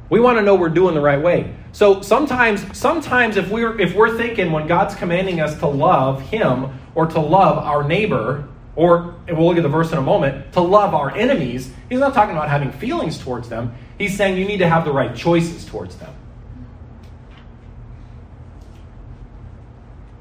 We 0.09 0.19
want 0.19 0.37
to 0.37 0.43
know 0.43 0.55
we're 0.55 0.69
doing 0.69 0.93
the 0.93 1.01
right 1.01 1.21
way. 1.21 1.55
So 1.71 2.01
sometimes, 2.01 2.77
sometimes 2.77 3.37
if 3.37 3.49
we're 3.49 3.79
if 3.79 3.95
we're 3.95 4.17
thinking 4.17 4.51
when 4.51 4.67
God's 4.67 4.95
commanding 4.95 5.41
us 5.41 5.57
to 5.59 5.67
love 5.67 6.21
Him 6.21 6.79
or 6.93 7.07
to 7.07 7.19
love 7.19 7.57
our 7.57 7.83
neighbor, 7.83 8.47
or 8.75 9.15
and 9.27 9.37
we'll 9.37 9.47
look 9.47 9.57
at 9.57 9.63
the 9.63 9.69
verse 9.69 9.91
in 9.91 9.97
a 9.97 10.01
moment, 10.01 10.53
to 10.53 10.61
love 10.61 10.93
our 10.93 11.11
enemies, 11.11 11.71
He's 11.89 11.99
not 11.99 12.13
talking 12.13 12.35
about 12.35 12.49
having 12.49 12.71
feelings 12.71 13.17
towards 13.17 13.49
them. 13.49 13.73
He's 13.97 14.15
saying 14.15 14.37
you 14.37 14.45
need 14.45 14.59
to 14.59 14.69
have 14.69 14.85
the 14.85 14.91
right 14.91 15.15
choices 15.15 15.65
towards 15.65 15.95
them. 15.95 16.13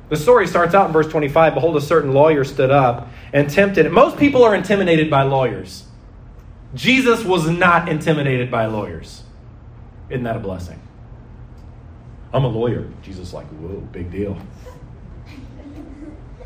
The 0.08 0.16
story 0.16 0.46
starts 0.46 0.74
out 0.74 0.86
in 0.86 0.92
verse 0.92 1.08
25 1.08 1.54
Behold, 1.54 1.76
a 1.76 1.80
certain 1.80 2.12
lawyer 2.12 2.44
stood 2.44 2.70
up 2.70 3.08
and 3.32 3.50
tempted. 3.50 3.90
Most 3.90 4.16
people 4.16 4.44
are 4.44 4.54
intimidated 4.54 5.10
by 5.10 5.22
lawyers. 5.22 5.84
Jesus 6.74 7.24
was 7.24 7.48
not 7.48 7.88
intimidated 7.88 8.50
by 8.50 8.66
lawyers. 8.66 9.22
Isn't 10.10 10.24
that 10.24 10.36
a 10.36 10.40
blessing? 10.40 10.80
I'm 12.32 12.44
a 12.44 12.48
lawyer. 12.48 12.88
Jesus 13.02 13.32
like, 13.32 13.46
whoa, 13.46 13.80
big 13.92 14.10
deal. 14.10 14.36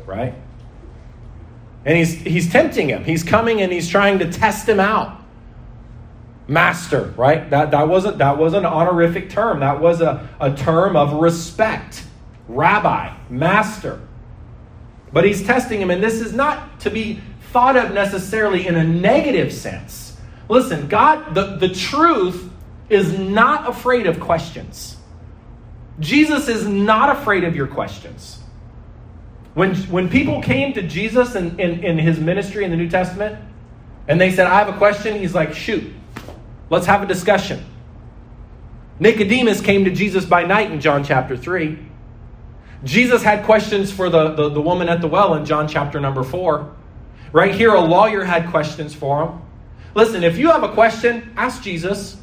Right? 0.05 0.35
And 1.85 1.97
he's 1.97 2.13
he's 2.13 2.51
tempting 2.51 2.89
him. 2.89 3.03
He's 3.03 3.23
coming 3.23 3.61
and 3.61 3.71
he's 3.71 3.87
trying 3.87 4.19
to 4.19 4.31
test 4.31 4.67
him 4.67 4.79
out 4.79 5.19
master, 6.49 7.13
right? 7.15 7.49
That, 7.51 7.71
that, 7.71 7.87
wasn't, 7.87 8.17
that 8.17 8.37
was 8.37 8.53
an 8.53 8.65
honorific 8.65 9.29
term. 9.29 9.59
That 9.59 9.79
was 9.79 10.01
a, 10.01 10.27
a 10.41 10.53
term 10.53 10.95
of 10.95 11.13
respect. 11.13 12.03
Rabbi, 12.47 13.15
master. 13.29 14.01
But 15.13 15.25
he's 15.25 15.43
testing 15.43 15.79
him, 15.79 15.91
and 15.91 16.03
this 16.03 16.15
is 16.15 16.33
not 16.33 16.79
to 16.81 16.89
be 16.89 17.21
thought 17.51 17.77
of 17.77 17.93
necessarily 17.93 18.67
in 18.67 18.75
a 18.75 18.83
negative 18.83 19.53
sense. 19.53 20.08
Listen, 20.49 20.87
God, 20.87 21.33
the, 21.33 21.55
the 21.55 21.69
truth 21.69 22.49
is 22.89 23.17
not 23.17 23.69
afraid 23.69 24.07
of 24.07 24.19
questions. 24.19 24.97
Jesus 25.99 26.49
is 26.49 26.67
not 26.67 27.15
afraid 27.17 27.43
of 27.43 27.55
your 27.55 27.67
questions. 27.67 28.39
When, 29.53 29.75
when 29.75 30.09
people 30.09 30.41
came 30.41 30.73
to 30.73 30.81
Jesus 30.81 31.35
in, 31.35 31.59
in, 31.59 31.83
in 31.83 31.97
his 31.97 32.19
ministry 32.19 32.65
in 32.65 32.71
the 32.71 32.77
New 32.77 32.89
Testament, 32.89 33.39
and 34.07 34.19
they 34.19 34.31
said, 34.31 34.47
I 34.47 34.59
have 34.59 34.73
a 34.73 34.77
question, 34.77 35.19
he's 35.19 35.35
like, 35.35 35.53
shoot, 35.53 35.93
Let's 36.69 36.85
have 36.85 37.01
a 37.01 37.05
discussion. 37.05 37.65
Nicodemus 38.99 39.61
came 39.61 39.85
to 39.85 39.91
Jesus 39.91 40.25
by 40.25 40.43
night 40.43 40.71
in 40.71 40.81
John 40.81 41.03
chapter 41.03 41.35
3. 41.35 41.79
Jesus 42.83 43.23
had 43.23 43.43
questions 43.43 43.91
for 43.91 44.09
the, 44.09 44.35
the, 44.35 44.49
the, 44.49 44.61
woman 44.61 44.87
at 44.87 45.01
the 45.01 45.07
well 45.07 45.33
in 45.33 45.45
John 45.45 45.67
chapter 45.67 45.99
number 45.99 46.23
4. 46.23 46.75
Right 47.31 47.53
here, 47.53 47.73
a 47.73 47.81
lawyer 47.81 48.23
had 48.23 48.49
questions 48.49 48.93
for 48.93 49.25
him. 49.25 49.41
Listen, 49.99 50.23
if 50.23 50.37
you 50.37 50.49
have 50.49 50.63
a 50.63 50.71
question, 50.71 51.29
ask 51.35 51.61
Jesus. 51.61 52.15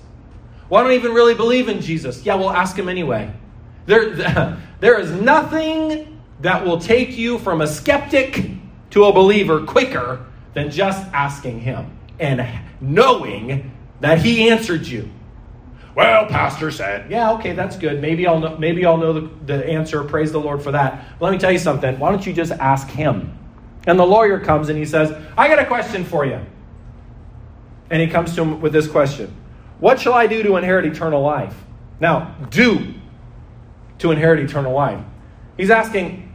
Well, 0.71 0.81
I 0.81 0.85
don't 0.85 0.95
you 0.95 0.99
even 0.99 1.13
really 1.13 1.35
believe 1.35 1.69
in 1.69 1.83
Jesus. 1.83 2.25
Yeah, 2.25 2.37
well, 2.37 2.49
ask 2.49 2.75
him 2.75 2.89
anyway. 2.89 3.31
There, 3.85 4.17
there 4.81 4.99
is 4.99 5.11
nothing 5.13 6.23
that 6.41 6.65
will 6.65 6.81
take 6.81 7.19
you 7.19 7.39
from 7.39 7.61
a 7.61 7.67
skeptic 7.67 8.49
to 8.93 9.05
a 9.05 9.13
believer 9.13 9.67
quicker 9.67 10.25
than 10.55 10.71
just 10.71 11.07
asking 11.13 11.61
him 11.61 11.99
and 12.19 12.49
knowing 12.81 13.71
that 14.01 14.21
he 14.21 14.49
answered 14.49 14.87
you. 14.87 15.11
Well, 15.95 16.25
pastor 16.29 16.71
said, 16.71 17.11
yeah, 17.11 17.33
okay, 17.33 17.53
that's 17.53 17.77
good. 17.77 18.01
Maybe 18.01 18.27
I'll 18.27 18.41
know, 18.41 18.57
maybe 18.57 18.87
I'll 18.87 18.97
know 18.97 19.13
the, 19.13 19.31
the 19.45 19.67
answer. 19.67 20.03
Praise 20.03 20.33
the 20.33 20.41
Lord 20.41 20.63
for 20.63 20.73
that. 20.73 21.19
But 21.19 21.27
let 21.27 21.33
me 21.33 21.39
tell 21.39 21.53
you 21.53 21.59
something. 21.59 21.99
Why 21.99 22.11
don't 22.11 22.27
you 22.27 22.33
just 22.33 22.53
ask 22.53 22.89
him? 22.89 23.37
And 23.87 23.99
the 23.99 24.07
lawyer 24.07 24.41
comes 24.41 24.71
and 24.71 24.79
he 24.79 24.87
says, 24.87 25.13
I 25.37 25.47
got 25.49 25.59
a 25.59 25.67
question 25.67 26.07
for 26.07 26.25
you. 26.25 26.41
And 27.91 28.03
he 28.03 28.09
comes 28.09 28.35
to 28.35 28.43
him 28.43 28.61
with 28.61 28.73
this 28.73 28.89
question 28.89 29.35
What 29.79 30.01
shall 30.01 30.15
I 30.15 30.27
do 30.27 30.43
to 30.43 30.57
inherit 30.57 30.87
eternal 30.87 31.23
life? 31.23 31.55
Now, 32.01 32.35
do 32.51 32.95
to 33.99 34.11
inherit 34.11 34.41
eternal 34.41 34.73
life. 34.73 35.03
He's 35.57 35.71
asking, 35.71 36.33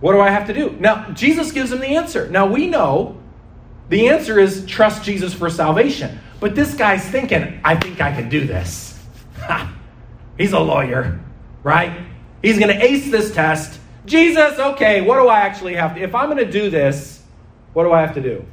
What 0.00 0.12
do 0.12 0.20
I 0.20 0.30
have 0.30 0.46
to 0.46 0.54
do? 0.54 0.76
Now, 0.78 1.10
Jesus 1.10 1.52
gives 1.52 1.72
him 1.72 1.80
the 1.80 1.96
answer. 1.96 2.28
Now, 2.28 2.46
we 2.46 2.66
know 2.66 3.18
the 3.88 4.08
answer 4.08 4.38
is 4.38 4.66
trust 4.66 5.02
Jesus 5.02 5.32
for 5.32 5.48
salvation. 5.50 6.20
But 6.40 6.54
this 6.54 6.74
guy's 6.74 7.04
thinking, 7.04 7.60
I 7.64 7.74
think 7.74 8.00
I 8.00 8.12
can 8.12 8.28
do 8.28 8.46
this. 8.46 8.98
He's 10.38 10.52
a 10.52 10.60
lawyer, 10.60 11.18
right? 11.62 12.06
He's 12.42 12.58
going 12.58 12.76
to 12.76 12.84
ace 12.84 13.10
this 13.10 13.34
test. 13.34 13.80
Jesus, 14.06 14.58
okay, 14.58 15.00
what 15.00 15.20
do 15.20 15.28
I 15.28 15.40
actually 15.40 15.74
have 15.74 15.94
to? 15.96 16.00
If 16.00 16.14
I'm 16.14 16.30
going 16.30 16.44
to 16.44 16.50
do 16.50 16.70
this, 16.70 17.22
what 17.72 17.84
do 17.84 17.92
I 17.92 18.00
have 18.00 18.14
to 18.14 18.20
do? 18.20 18.44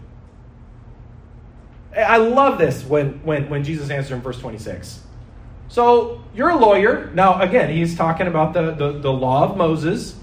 I 1.95 2.17
love 2.17 2.57
this 2.57 2.83
when, 2.83 3.23
when, 3.23 3.49
when 3.49 3.63
Jesus 3.63 3.89
answered 3.89 4.15
in 4.15 4.21
verse 4.21 4.39
26. 4.39 5.01
So 5.67 6.23
you're 6.33 6.49
a 6.49 6.57
lawyer. 6.57 7.11
Now, 7.13 7.41
again, 7.41 7.69
he's 7.69 7.95
talking 7.95 8.27
about 8.27 8.53
the, 8.53 8.71
the, 8.71 8.91
the 8.99 9.11
law 9.11 9.43
of 9.43 9.57
Moses. 9.57 10.15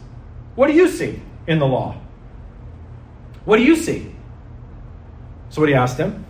What 0.54 0.66
do 0.66 0.74
you 0.74 0.88
see 0.88 1.20
in 1.46 1.58
the 1.58 1.66
law? 1.66 1.96
What 3.44 3.56
do 3.56 3.64
you 3.64 3.76
see? 3.76 4.14
So 5.50 5.60
what 5.60 5.68
he 5.68 5.74
asked 5.74 5.98
him. 5.98 6.24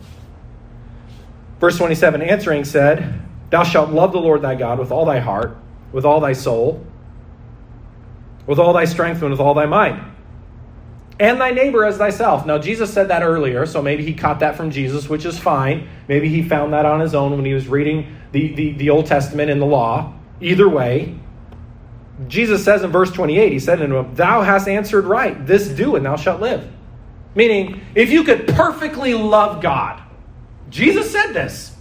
Verse 1.61 1.77
27 1.77 2.23
answering 2.23 2.65
said, 2.65 3.21
Thou 3.51 3.63
shalt 3.63 3.91
love 3.91 4.13
the 4.13 4.21
Lord 4.21 4.43
thy 4.43 4.55
God 4.55 4.79
with 4.79 4.91
all 4.91 5.05
thy 5.05 5.21
heart, 5.21 5.57
with 5.93 6.05
all 6.05 6.21
thy 6.21 6.33
soul, 6.33 6.85
with 8.47 8.59
all 8.59 8.73
thy 8.73 8.85
strength 8.85 9.23
and 9.23 9.31
with 9.31 9.41
all 9.41 9.55
thy 9.55 9.67
might. 9.67 10.12
And 11.23 11.41
thy 11.41 11.53
neighbor 11.53 11.85
as 11.85 11.99
thyself. 11.99 12.47
Now, 12.47 12.59
Jesus 12.59 12.93
said 12.93 13.07
that 13.07 13.23
earlier, 13.23 13.65
so 13.65 13.81
maybe 13.81 14.05
he 14.05 14.13
caught 14.13 14.41
that 14.41 14.57
from 14.57 14.73
Jesus, 14.73 15.09
which 15.09 15.25
is 15.25 15.39
fine. 15.39 15.89
Maybe 16.09 16.29
he 16.29 16.43
found 16.43 16.73
that 16.73 16.85
on 16.85 16.99
his 16.99 17.15
own 17.15 17.37
when 17.37 17.45
he 17.45 17.55
was 17.55 17.69
reading 17.69 18.17
the, 18.33 18.53
the, 18.55 18.73
the 18.73 18.91
Old 18.91 19.07
Testament 19.07 19.49
and 19.49 19.63
the 19.63 19.67
law. 19.67 20.15
Either 20.41 20.69
way, 20.69 21.15
Jesus 22.27 22.65
says 22.65 22.83
in 22.83 22.91
verse 22.91 23.13
28, 23.13 23.53
he 23.53 23.61
said 23.61 23.81
unto 23.81 23.99
him, 23.99 24.13
Thou 24.17 24.43
hast 24.43 24.67
answered 24.67 25.05
right. 25.05 25.47
This 25.47 25.69
do, 25.69 25.95
and 25.95 26.05
thou 26.05 26.17
shalt 26.17 26.41
live. 26.41 26.69
Meaning, 27.37 27.83
if 27.95 28.11
you 28.11 28.25
could 28.25 28.49
perfectly 28.49 29.15
love 29.15 29.63
God, 29.63 30.03
Jesus 30.71 31.13
said 31.13 31.35
this 31.35 31.77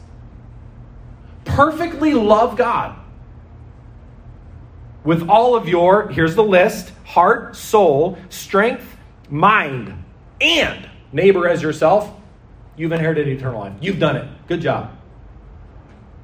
perfectly 1.45 2.13
love 2.13 2.57
God 2.57 2.95
with 5.03 5.27
all 5.27 5.55
of 5.55 5.67
your, 5.67 6.09
here's 6.09 6.35
the 6.35 6.43
list 6.43 6.91
heart, 7.05 7.55
soul, 7.55 8.19
strength, 8.29 8.90
mind, 9.31 10.03
and 10.39 10.89
neighbor 11.11 11.47
as 11.47 11.61
yourself, 11.61 12.11
you've 12.75 12.91
inherited 12.91 13.27
eternal 13.27 13.61
life. 13.61 13.73
You've 13.81 13.99
done 13.99 14.17
it. 14.17 14.27
Good 14.47 14.61
job. 14.61 14.91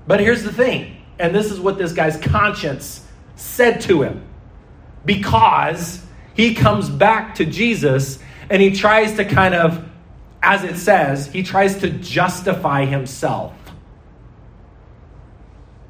But 0.05 0.19
here's 0.19 0.43
the 0.43 0.53
thing, 0.53 0.97
and 1.19 1.35
this 1.35 1.51
is 1.51 1.59
what 1.59 1.77
this 1.77 1.93
guy's 1.93 2.17
conscience 2.17 3.05
said 3.35 3.81
to 3.81 4.01
him. 4.03 4.23
Because 5.05 6.03
he 6.33 6.53
comes 6.53 6.89
back 6.89 7.35
to 7.35 7.45
Jesus 7.45 8.19
and 8.49 8.61
he 8.61 8.71
tries 8.71 9.15
to 9.15 9.25
kind 9.25 9.53
of, 9.53 9.83
as 10.41 10.63
it 10.63 10.77
says, 10.77 11.27
he 11.27 11.43
tries 11.43 11.79
to 11.79 11.89
justify 11.89 12.85
himself. 12.85 13.53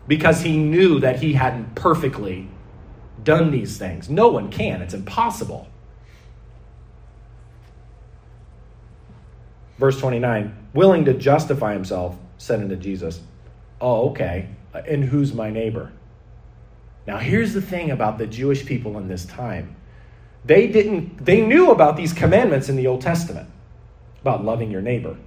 Because 0.08 0.41
he 0.41 0.58
knew 0.58 0.99
that 1.01 1.19
he 1.19 1.34
hadn't 1.34 1.75
perfectly 1.75 2.49
done 3.23 3.51
these 3.51 3.77
things. 3.77 4.10
No 4.10 4.30
one 4.30 4.49
can, 4.49 4.82
it's 4.82 4.93
impossible. 4.93 5.67
Verse 9.78 10.00
29 10.00 10.70
willing 10.74 11.06
to 11.06 11.13
justify 11.13 11.74
himself, 11.74 12.16
said 12.38 12.60
unto 12.60 12.76
Jesus, 12.76 13.22
Oh, 13.82 14.10
okay. 14.10 14.50
And 14.74 15.04
who's 15.04 15.34
my 15.34 15.50
neighbor? 15.50 15.92
Now, 17.08 17.18
here's 17.18 17.54
the 17.54 17.62
thing 17.62 17.90
about 17.90 18.18
the 18.18 18.28
Jewish 18.28 18.66
people 18.66 18.98
in 18.98 19.08
this 19.08 19.26
time. 19.26 19.76
They 20.46 20.68
didn't 20.68 21.26
they 21.26 21.42
knew 21.42 21.72
about 21.72 21.98
these 21.98 22.13
commandments 22.13 22.70
in 22.70 22.76
the 22.76 22.88
Old 22.88 23.02
Testament 23.02 23.50
about 24.22 24.46
loving 24.46 24.72
your 24.72 24.82
neighbor. 24.82 25.18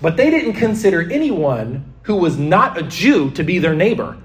But 0.00 0.16
they 0.16 0.30
didn't 0.30 0.54
consider 0.54 1.10
anyone 1.10 1.92
who 2.02 2.16
was 2.16 2.36
not 2.36 2.76
a 2.76 2.82
Jew 2.82 3.30
to 3.32 3.42
be 3.42 3.58
their 3.58 3.74
neighbor. 3.74 4.18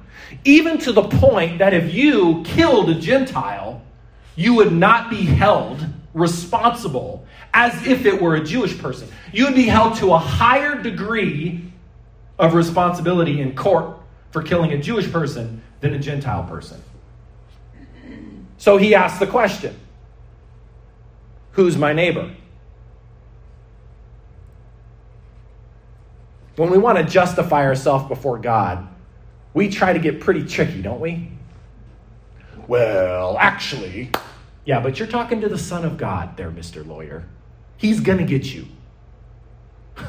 Even 0.43 0.77
to 0.79 0.91
the 0.91 1.03
point 1.03 1.59
that 1.59 1.73
if 1.73 1.93
you 1.93 2.41
killed 2.43 2.89
a 2.89 2.95
Gentile, 2.95 3.81
you 4.35 4.55
would 4.55 4.73
not 4.73 5.09
be 5.09 5.23
held 5.23 5.85
responsible 6.13 7.25
as 7.53 7.85
if 7.87 8.05
it 8.05 8.21
were 8.21 8.35
a 8.35 8.43
Jewish 8.43 8.77
person. 8.77 9.09
You 9.31 9.45
would 9.45 9.55
be 9.55 9.63
held 9.63 9.97
to 9.97 10.13
a 10.13 10.17
higher 10.17 10.81
degree 10.81 11.63
of 12.39 12.53
responsibility 12.53 13.41
in 13.41 13.55
court 13.55 13.97
for 14.31 14.43
killing 14.43 14.71
a 14.73 14.77
Jewish 14.77 15.11
person 15.11 15.61
than 15.79 15.93
a 15.93 15.99
Gentile 15.99 16.43
person. 16.43 16.81
So 18.57 18.77
he 18.77 18.95
asked 18.95 19.19
the 19.19 19.27
question 19.27 19.75
Who's 21.51 21.77
my 21.77 21.93
neighbor? 21.93 22.35
When 26.55 26.71
we 26.71 26.77
want 26.77 26.97
to 26.97 27.03
justify 27.03 27.65
ourselves 27.65 28.07
before 28.07 28.39
God, 28.39 28.87
we 29.53 29.69
try 29.69 29.93
to 29.93 29.99
get 29.99 30.19
pretty 30.19 30.45
tricky, 30.45 30.81
don't 30.81 30.99
we? 30.99 31.31
Well, 32.67 33.37
actually, 33.39 34.11
yeah, 34.65 34.79
but 34.79 34.99
you're 34.99 35.07
talking 35.07 35.41
to 35.41 35.49
the 35.49 35.57
Son 35.57 35.85
of 35.85 35.97
God 35.97 36.35
there, 36.35 36.51
Mr. 36.51 36.85
Lawyer. 36.85 37.25
He's 37.77 37.99
going 37.99 38.17
to 38.17 38.25
get 38.25 38.53
you. 38.53 38.67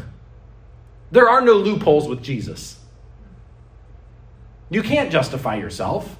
there 1.10 1.28
are 1.28 1.40
no 1.40 1.52
loopholes 1.52 2.08
with 2.08 2.22
Jesus. 2.22 2.78
You 4.70 4.82
can't 4.82 5.10
justify 5.10 5.56
yourself. 5.56 6.16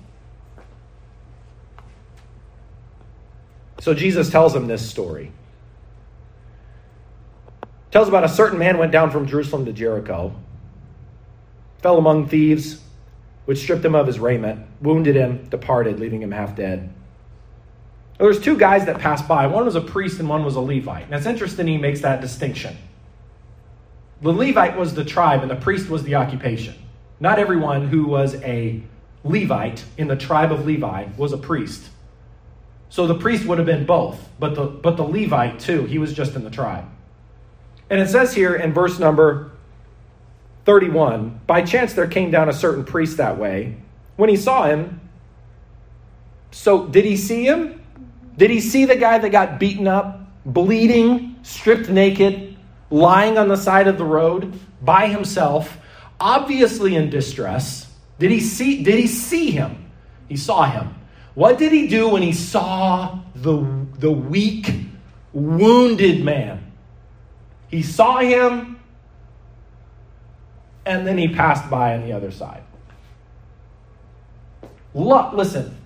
So 3.81 3.95
Jesus 3.95 4.31
tells 4.31 4.55
him 4.55 4.67
this 4.67 4.89
story. 4.89 5.33
Tells 7.91 8.09
about 8.09 8.25
a 8.25 8.29
certain 8.29 8.59
man 8.59 8.79
went 8.79 8.93
down 8.93 9.11
from 9.11 9.27
Jerusalem 9.27 9.65
to 9.65 9.73
Jericho, 9.73 10.35
fell 11.81 11.97
among 11.97 12.29
thieves, 12.29 12.83
which 13.47 13.59
stripped 13.59 13.85
him 13.85 13.95
of 13.95 14.07
his 14.07 14.19
raiment, 14.19 14.67
wounded 14.83 15.17
him, 15.17 15.49
departed, 15.49 15.99
leaving 15.99 16.21
him 16.21 16.33
half 16.33 16.55
dead. 16.55 16.93
There 18.19 18.27
was 18.27 18.41
two 18.41 18.59
guys 18.59 18.87
that 18.87 18.99
passed 18.99 19.29
by. 19.29 19.47
One 19.47 19.65
was 19.65 19.77
a 19.77 19.81
priest 19.81 20.19
and 20.19 20.29
one 20.29 20.45
was 20.45 20.57
a 20.57 20.61
Levite. 20.61 21.05
And 21.05 21.15
it's 21.15 21.27
interesting 21.27 21.69
he 21.69 21.79
makes 21.79 22.01
that 22.01 22.21
distinction. 22.21 22.77
The 24.21 24.33
Levite 24.33 24.77
was 24.77 24.95
the 24.95 25.05
tribe 25.05 25.43
and 25.43 25.51
the 25.51 25.57
priest 25.57 25.89
was 25.89 26.03
the 26.03 26.17
occupation. 26.17 26.75
Not 27.21 27.39
everyone 27.39 27.89
who 27.89 28.07
was 28.07 28.35
a 28.43 28.83
Levite 29.25 29.85
in 29.97 30.09
the 30.09 30.17
tribe 30.17 30.53
of 30.53 30.67
Levi 30.67 31.07
was 31.17 31.33
a 31.33 31.39
priest. 31.39 31.91
So 32.89 33.07
the 33.07 33.15
priest 33.15 33.45
would 33.47 33.59
have 33.59 33.67
been 33.67 33.85
both, 33.87 34.29
but 34.39 34.55
the 34.55 34.65
but 34.65 34.97
the 34.97 35.05
Levite 35.05 35.61
too, 35.61 35.85
he 35.85 35.99
was 35.99 36.13
just 36.13 36.35
in 36.35 36.45
the 36.45 36.51
tribe. 36.51 36.87
And 37.91 38.01
it 38.01 38.09
says 38.09 38.35
here 38.35 38.55
in 38.55 38.73
verse 38.73 38.99
number 38.99 39.51
31, 40.65 41.41
by 41.47 41.63
chance 41.63 41.93
there 41.93 42.07
came 42.07 42.31
down 42.31 42.49
a 42.49 42.53
certain 42.53 42.85
priest 42.85 43.17
that 43.17 43.39
way. 43.39 43.77
When 44.17 44.29
he 44.29 44.37
saw 44.37 44.67
him, 44.67 45.01
so 46.51 46.87
did 46.87 47.05
he 47.05 47.17
see 47.17 47.45
him? 47.45 47.78
Did 48.39 48.51
he 48.53 48.61
see 48.61 48.85
the 48.85 48.95
guy 48.95 49.19
that 49.19 49.31
got 49.31 49.59
beaten 49.59 49.89
up, 49.89 50.21
bleeding, 50.47 51.37
stripped 51.43 51.89
naked, 51.89 52.57
lying 52.89 53.37
on 53.37 53.49
the 53.49 53.57
side 53.57 53.89
of 53.89 53.99
the 53.99 54.05
road 54.05 54.59
by 54.81 55.09
himself, 55.09 55.77
obviously 56.21 56.95
in 56.95 57.11
distress? 57.11 57.93
Did 58.21 58.31
he 58.31 58.41
see 58.41 58.85
did 58.85 58.95
he 58.95 59.09
see 59.09 59.51
him? 59.51 59.91
He 60.29 60.37
saw 60.37 60.71
him. 60.71 60.95
What 61.35 61.59
did 61.59 61.73
he 61.73 61.89
do 61.89 62.11
when 62.11 62.23
he 62.23 62.33
saw 62.33 63.19
the, 63.35 63.87
the 63.99 64.11
weak, 64.11 64.73
wounded 65.33 66.25
man? 66.25 66.73
He 67.69 67.83
saw 67.83 68.19
him 68.19 68.81
and 70.87 71.07
then 71.07 71.19
he 71.19 71.29
passed 71.35 71.69
by 71.69 71.97
on 71.97 72.03
the 72.03 72.13
other 72.13 72.31
side. 72.31 72.63
Listen, 74.95 75.77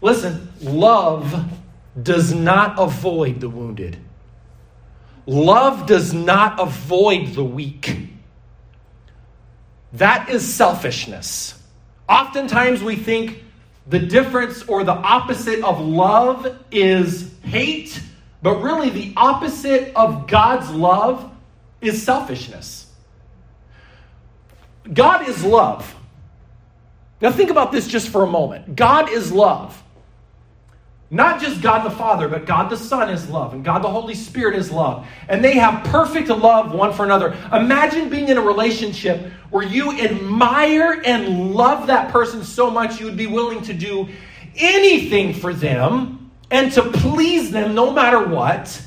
listen, 0.00 0.52
love 0.60 1.59
does 2.00 2.32
not 2.32 2.78
avoid 2.78 3.40
the 3.40 3.48
wounded. 3.48 3.98
Love 5.26 5.86
does 5.86 6.12
not 6.12 6.60
avoid 6.60 7.28
the 7.34 7.44
weak. 7.44 8.08
That 9.92 10.28
is 10.28 10.54
selfishness. 10.54 11.60
Oftentimes 12.08 12.82
we 12.82 12.96
think 12.96 13.44
the 13.86 13.98
difference 13.98 14.62
or 14.62 14.84
the 14.84 14.92
opposite 14.92 15.62
of 15.64 15.80
love 15.80 16.58
is 16.70 17.32
hate, 17.42 18.00
but 18.42 18.56
really 18.56 18.90
the 18.90 19.12
opposite 19.16 19.92
of 19.94 20.26
God's 20.26 20.70
love 20.70 21.30
is 21.80 22.02
selfishness. 22.02 22.92
God 24.92 25.28
is 25.28 25.44
love. 25.44 25.94
Now 27.20 27.30
think 27.30 27.50
about 27.50 27.70
this 27.70 27.86
just 27.86 28.08
for 28.08 28.22
a 28.22 28.26
moment. 28.26 28.74
God 28.76 29.10
is 29.10 29.30
love. 29.30 29.80
Not 31.12 31.40
just 31.40 31.60
God 31.60 31.84
the 31.84 31.90
Father, 31.90 32.28
but 32.28 32.46
God 32.46 32.70
the 32.70 32.76
Son 32.76 33.10
is 33.10 33.28
love, 33.28 33.52
and 33.52 33.64
God 33.64 33.82
the 33.82 33.88
Holy 33.88 34.14
Spirit 34.14 34.54
is 34.54 34.70
love. 34.70 35.08
And 35.28 35.42
they 35.42 35.54
have 35.54 35.82
perfect 35.84 36.28
love 36.28 36.72
one 36.72 36.92
for 36.92 37.04
another. 37.04 37.36
Imagine 37.52 38.08
being 38.08 38.28
in 38.28 38.38
a 38.38 38.40
relationship 38.40 39.32
where 39.50 39.66
you 39.66 39.98
admire 39.98 41.02
and 41.04 41.52
love 41.52 41.88
that 41.88 42.12
person 42.12 42.44
so 42.44 42.70
much 42.70 43.00
you 43.00 43.06
would 43.06 43.16
be 43.16 43.26
willing 43.26 43.60
to 43.62 43.74
do 43.74 44.08
anything 44.56 45.34
for 45.34 45.52
them 45.52 46.30
and 46.52 46.70
to 46.72 46.82
please 46.82 47.50
them 47.50 47.74
no 47.74 47.92
matter 47.92 48.24
what. 48.24 48.80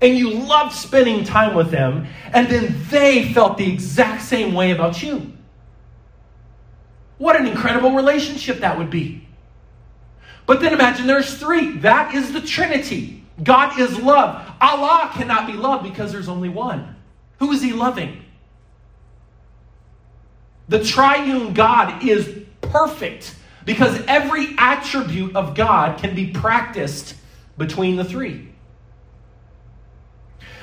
And 0.00 0.16
you 0.16 0.30
loved 0.30 0.76
spending 0.76 1.24
time 1.24 1.56
with 1.56 1.72
them, 1.72 2.06
and 2.32 2.46
then 2.48 2.76
they 2.90 3.32
felt 3.32 3.58
the 3.58 3.72
exact 3.72 4.22
same 4.22 4.54
way 4.54 4.70
about 4.70 5.02
you. 5.02 5.32
What 7.18 7.34
an 7.34 7.46
incredible 7.46 7.92
relationship 7.92 8.60
that 8.60 8.78
would 8.78 8.90
be. 8.90 9.25
But 10.46 10.60
then 10.60 10.72
imagine 10.72 11.06
there's 11.06 11.34
three. 11.34 11.78
That 11.78 12.14
is 12.14 12.32
the 12.32 12.40
Trinity. 12.40 13.24
God 13.42 13.78
is 13.78 13.98
love. 13.98 14.50
Allah 14.60 15.10
cannot 15.14 15.46
be 15.46 15.52
loved 15.52 15.84
because 15.84 16.12
there's 16.12 16.28
only 16.28 16.48
one. 16.48 16.96
Who 17.38 17.52
is 17.52 17.60
he 17.60 17.72
loving? 17.72 18.24
The 20.68 20.82
triune 20.82 21.52
God 21.52 22.02
is 22.02 22.44
perfect 22.60 23.34
because 23.64 24.00
every 24.06 24.54
attribute 24.58 25.36
of 25.36 25.54
God 25.54 25.98
can 25.98 26.14
be 26.14 26.28
practiced 26.28 27.14
between 27.58 27.96
the 27.96 28.04
three. 28.04 28.48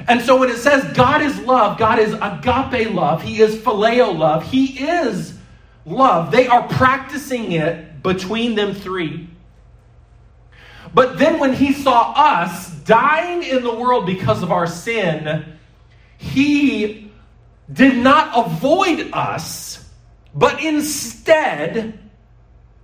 And 0.07 0.21
so 0.21 0.37
when 0.37 0.49
it 0.49 0.57
says 0.57 0.83
God 0.95 1.21
is 1.21 1.37
love, 1.39 1.77
God 1.77 1.99
is 1.99 2.13
agape 2.13 2.93
love, 2.93 3.21
He 3.21 3.41
is 3.41 3.55
phileo 3.55 4.17
love, 4.17 4.49
He 4.49 4.83
is 4.83 5.37
love. 5.85 6.31
They 6.31 6.47
are 6.47 6.67
practicing 6.67 7.51
it 7.51 8.01
between 8.01 8.55
them 8.55 8.73
three. 8.73 9.29
But 10.93 11.17
then 11.17 11.39
when 11.39 11.53
he 11.53 11.73
saw 11.73 12.13
us 12.15 12.69
dying 12.69 13.43
in 13.43 13.63
the 13.63 13.73
world 13.73 14.05
because 14.05 14.43
of 14.43 14.51
our 14.51 14.67
sin, 14.67 15.45
he 16.17 17.11
did 17.71 17.97
not 17.97 18.45
avoid 18.45 19.09
us, 19.13 19.89
but 20.35 20.63
instead 20.63 21.99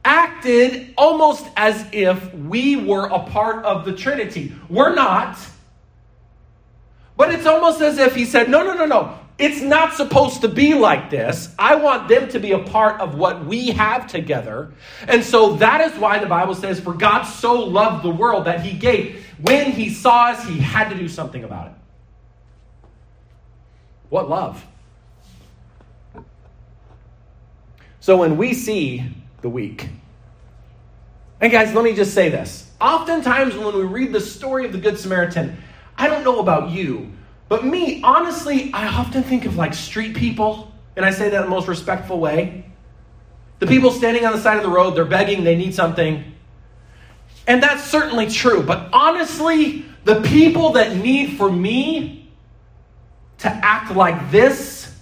acted 0.04 0.94
almost 0.98 1.46
as 1.56 1.86
if 1.92 2.34
we 2.34 2.76
were 2.76 3.06
a 3.06 3.20
part 3.20 3.64
of 3.66 3.86
the 3.86 3.94
Trinity. 3.94 4.54
We're 4.70 4.96
not. 4.96 5.38
But 7.18 7.34
it's 7.34 7.46
almost 7.46 7.82
as 7.82 7.98
if 7.98 8.16
he 8.16 8.26
said, 8.26 8.50
No, 8.50 8.64
no, 8.64 8.74
no, 8.74 8.86
no. 8.86 9.20
It's 9.40 9.62
not 9.62 9.94
supposed 9.94 10.42
to 10.42 10.50
be 10.50 10.74
like 10.74 11.10
this. 11.10 11.56
I 11.58 11.76
want 11.76 12.10
them 12.10 12.28
to 12.30 12.40
be 12.40 12.52
a 12.52 12.60
part 12.60 13.00
of 13.00 13.16
what 13.16 13.46
we 13.46 13.70
have 13.70 14.06
together. 14.06 14.74
And 15.08 15.24
so 15.24 15.56
that 15.56 15.80
is 15.80 15.98
why 15.98 16.20
the 16.20 16.26
Bible 16.26 16.54
says, 16.54 16.82
For 16.82 16.94
God 16.94 17.24
so 17.24 17.54
loved 17.54 18.04
the 18.04 18.10
world 18.10 18.46
that 18.46 18.62
he 18.62 18.78
gave. 18.78 19.26
When 19.40 19.72
he 19.72 19.90
saw 19.92 20.32
us, 20.32 20.46
he 20.46 20.60
had 20.60 20.90
to 20.90 20.96
do 20.96 21.08
something 21.08 21.46
about 21.46 21.68
it. 21.68 21.74
What 24.10 24.30
love? 24.30 24.66
So 28.02 28.18
when 28.18 28.36
we 28.36 28.54
see 28.54 29.06
the 29.42 29.50
weak, 29.50 29.88
and 31.40 31.50
guys, 31.50 31.74
let 31.74 31.86
me 31.86 31.96
just 31.96 32.14
say 32.14 32.28
this. 32.28 32.70
Oftentimes, 32.82 33.56
when 33.56 33.74
we 33.74 33.84
read 33.84 34.12
the 34.12 34.20
story 34.20 34.66
of 34.66 34.74
the 34.74 34.78
Good 34.80 35.00
Samaritan, 35.00 35.58
I 35.98 36.08
don't 36.08 36.26
know 36.26 36.40
about 36.40 36.72
you, 36.72 37.14
but 37.50 37.66
me, 37.66 38.02
honestly, 38.04 38.72
I 38.74 38.88
often 38.88 39.24
think 39.24 39.46
of 39.46 39.58
like 39.58 39.74
street 39.74 40.16
people, 40.16 40.72
and 40.96 41.06
I 41.06 41.12
say 41.12 41.30
that 41.30 41.36
in 41.36 41.42
the 41.44 41.50
most 41.50 41.68
respectful 41.68 42.20
way. 42.20 42.66
The 43.58 43.68
people 43.68 43.92
standing 43.92 44.26
on 44.26 44.32
the 44.32 44.40
side 44.40 44.58
of 44.58 44.64
the 44.64 44.70
road, 44.70 44.92
they're 44.92 45.04
begging, 45.04 45.44
they 45.44 45.58
need 45.58 45.74
something. 45.74 46.24
And 47.48 47.62
that's 47.62 47.84
certainly 47.84 48.30
true. 48.30 48.62
But 48.62 48.90
honestly, 48.94 49.84
the 50.06 50.22
people 50.22 50.74
that 50.74 50.96
need 50.96 51.38
for 51.38 51.52
me 51.52 52.32
to 53.40 53.50
act 53.50 53.96
like 53.96 54.30
this 54.32 54.96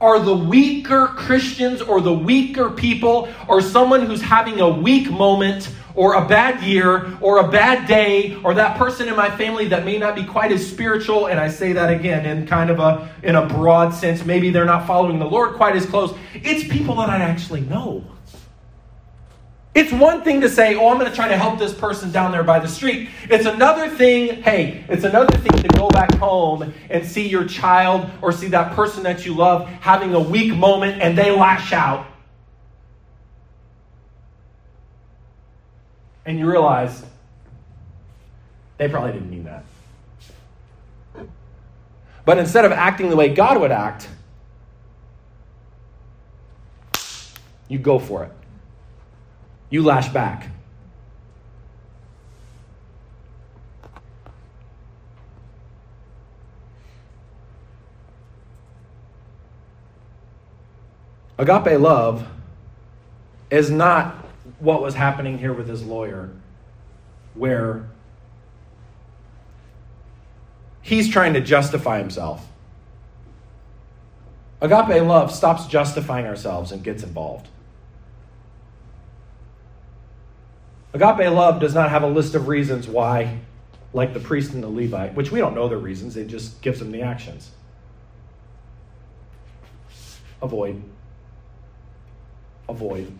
are 0.00 0.20
the 0.20 0.34
weaker 0.34 1.08
Christians 1.08 1.82
or 1.82 2.00
the 2.00 2.12
weaker 2.12 2.70
people 2.70 3.28
or 3.48 3.60
someone 3.60 4.06
who's 4.06 4.22
having 4.22 4.60
a 4.60 4.68
weak 4.68 5.10
moment 5.10 5.68
or 5.94 6.14
a 6.14 6.26
bad 6.26 6.62
year 6.62 7.16
or 7.20 7.38
a 7.38 7.48
bad 7.48 7.86
day 7.88 8.36
or 8.44 8.54
that 8.54 8.76
person 8.78 9.08
in 9.08 9.16
my 9.16 9.30
family 9.36 9.68
that 9.68 9.84
may 9.84 9.98
not 9.98 10.14
be 10.14 10.24
quite 10.24 10.52
as 10.52 10.66
spiritual 10.66 11.26
and 11.26 11.38
I 11.40 11.48
say 11.48 11.72
that 11.72 11.92
again 11.92 12.26
in 12.26 12.46
kind 12.46 12.70
of 12.70 12.78
a 12.78 13.08
in 13.22 13.34
a 13.34 13.46
broad 13.46 13.94
sense 13.94 14.24
maybe 14.24 14.50
they're 14.50 14.64
not 14.64 14.86
following 14.86 15.18
the 15.18 15.26
Lord 15.26 15.56
quite 15.56 15.76
as 15.76 15.86
close 15.86 16.14
it's 16.34 16.70
people 16.70 16.94
that 16.96 17.10
I 17.10 17.18
actually 17.18 17.62
know 17.62 18.04
it's 19.78 19.92
one 19.92 20.22
thing 20.22 20.40
to 20.40 20.48
say, 20.48 20.74
oh, 20.74 20.88
I'm 20.88 20.98
going 20.98 21.08
to 21.08 21.14
try 21.14 21.28
to 21.28 21.36
help 21.36 21.60
this 21.60 21.72
person 21.72 22.10
down 22.10 22.32
there 22.32 22.42
by 22.42 22.58
the 22.58 22.66
street. 22.66 23.10
It's 23.30 23.46
another 23.46 23.88
thing, 23.88 24.42
hey, 24.42 24.84
it's 24.88 25.04
another 25.04 25.38
thing 25.38 25.52
to 25.62 25.68
go 25.68 25.88
back 25.88 26.12
home 26.14 26.74
and 26.90 27.06
see 27.06 27.28
your 27.28 27.44
child 27.44 28.10
or 28.20 28.32
see 28.32 28.48
that 28.48 28.74
person 28.74 29.04
that 29.04 29.24
you 29.24 29.34
love 29.34 29.68
having 29.68 30.14
a 30.14 30.20
weak 30.20 30.52
moment 30.52 31.00
and 31.00 31.16
they 31.16 31.30
lash 31.30 31.72
out. 31.72 32.06
And 36.28 36.38
you 36.38 36.48
realize 36.48 37.04
they 38.76 38.88
probably 38.88 39.12
didn't 39.12 39.30
mean 39.30 39.44
that. 39.44 39.64
But 42.24 42.38
instead 42.38 42.64
of 42.64 42.70
acting 42.70 43.08
the 43.08 43.16
way 43.16 43.34
God 43.34 43.60
would 43.60 43.72
act, 43.72 44.08
you 47.66 47.80
go 47.80 47.98
for 47.98 48.22
it 48.24 48.32
you 49.70 49.82
lash 49.82 50.08
back. 50.08 50.50
Agape 61.36 61.78
love 61.78 62.26
is 63.50 63.70
not 63.70 64.27
what 64.58 64.82
was 64.82 64.94
happening 64.94 65.38
here 65.38 65.52
with 65.52 65.68
his 65.68 65.82
lawyer, 65.82 66.30
where 67.34 67.88
he's 70.82 71.08
trying 71.08 71.34
to 71.34 71.40
justify 71.40 71.98
himself. 71.98 72.46
Agape 74.60 75.02
love 75.02 75.32
stops 75.32 75.66
justifying 75.66 76.26
ourselves 76.26 76.72
and 76.72 76.82
gets 76.82 77.02
involved. 77.02 77.48
Agape 80.92 81.30
love 81.30 81.60
does 81.60 81.74
not 81.74 81.90
have 81.90 82.02
a 82.02 82.08
list 82.08 82.34
of 82.34 82.48
reasons 82.48 82.88
why, 82.88 83.38
like 83.92 84.14
the 84.14 84.20
priest 84.20 84.52
and 84.52 84.62
the 84.62 84.68
Levite, 84.68 85.14
which 85.14 85.30
we 85.30 85.38
don't 85.38 85.54
know 85.54 85.68
their 85.68 85.78
reasons, 85.78 86.16
it 86.16 86.26
just 86.26 86.60
gives 86.60 86.80
them 86.80 86.90
the 86.90 87.02
actions. 87.02 87.50
Avoid. 90.42 90.82
Avoid. 92.68 93.12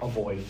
Avoid. 0.00 0.44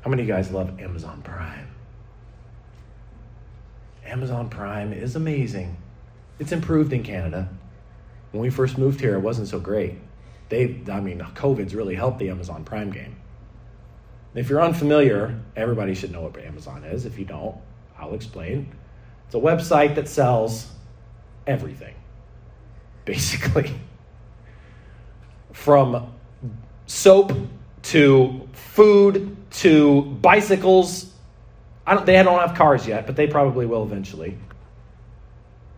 How 0.00 0.10
many 0.10 0.22
of 0.22 0.28
you 0.28 0.34
guys 0.34 0.50
love 0.52 0.80
Amazon 0.80 1.20
Prime? 1.22 1.68
Amazon 4.04 4.48
Prime 4.48 4.92
is 4.92 5.16
amazing. 5.16 5.76
It's 6.38 6.52
improved 6.52 6.92
in 6.92 7.02
Canada. 7.02 7.48
When 8.30 8.40
we 8.40 8.50
first 8.50 8.78
moved 8.78 9.00
here, 9.00 9.14
it 9.14 9.20
wasn't 9.20 9.48
so 9.48 9.58
great. 9.58 9.94
They, 10.48 10.80
I 10.90 11.00
mean, 11.00 11.18
COVID's 11.18 11.74
really 11.74 11.96
helped 11.96 12.18
the 12.18 12.30
Amazon 12.30 12.64
Prime 12.64 12.90
game. 12.90 13.16
If 14.34 14.48
you're 14.48 14.62
unfamiliar, 14.62 15.40
everybody 15.56 15.94
should 15.94 16.12
know 16.12 16.20
what 16.20 16.36
Amazon 16.38 16.84
is. 16.84 17.04
If 17.04 17.18
you 17.18 17.24
don't, 17.24 17.56
I'll 17.98 18.14
explain. 18.14 18.72
It's 19.26 19.34
a 19.34 19.38
website 19.38 19.94
that 19.96 20.08
sells 20.08 20.70
everything, 21.46 21.94
basically. 23.04 23.72
From 25.52 26.12
soap 26.86 27.32
to 27.82 28.48
food 28.52 29.36
to 29.50 30.02
bicycles 30.02 31.12
I 31.86 31.94
don't, 31.94 32.04
they 32.04 32.20
don't 32.22 32.40
have 32.40 32.56
cars 32.56 32.86
yet, 32.86 33.06
but 33.06 33.14
they 33.14 33.28
probably 33.28 33.64
will 33.64 33.84
eventually. 33.84 34.36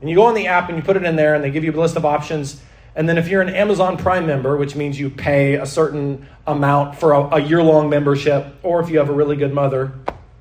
And 0.00 0.09
you 0.09 0.16
go 0.16 0.24
on 0.24 0.35
the 0.35 0.46
app 0.46 0.68
and 0.68 0.78
you 0.78 0.83
put 0.83 0.96
it 0.96 1.04
in 1.04 1.16
there, 1.16 1.35
and 1.35 1.44
they 1.44 1.50
give 1.50 1.64
you 1.64 1.72
a 1.72 1.78
list 1.78 1.96
of 1.96 2.07
options. 2.07 2.62
And 2.96 3.09
then 3.09 3.18
if 3.18 3.28
you're 3.28 3.42
an 3.42 3.54
Amazon 3.54 3.96
Prime 3.96 4.26
member, 4.26 4.57
which 4.57 4.74
means 4.74 4.98
you 4.98 5.11
pay 5.11 5.57
a 5.57 5.66
certain 5.66 6.26
amount 6.46 6.96
for 6.96 7.12
a, 7.12 7.37
a 7.37 7.40
year 7.40 7.62
long 7.62 7.90
membership, 7.90 8.54
or 8.62 8.81
if 8.81 8.88
you 8.88 8.98
have 8.98 9.11
a 9.11 9.12
really 9.12 9.37
good 9.37 9.52
mother, 9.52 9.92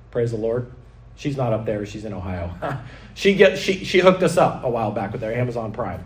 praise 0.10 0.32
the 0.32 0.38
Lord. 0.38 0.72
She's 1.18 1.36
not 1.36 1.52
up 1.52 1.66
there, 1.66 1.86
she's 1.86 2.06
in 2.06 2.14
Ohio. 2.14 2.52
she, 3.16 3.34
get, 3.34 3.58
she, 3.58 3.84
she 3.84 4.00
hooked 4.00 4.24
us 4.24 4.38
up 4.38 4.64
a 4.64 4.70
while 4.70 4.92
back 4.92 5.12
with 5.12 5.20
their 5.20 5.34
Amazon 5.34 5.72
Prime. 5.72 6.06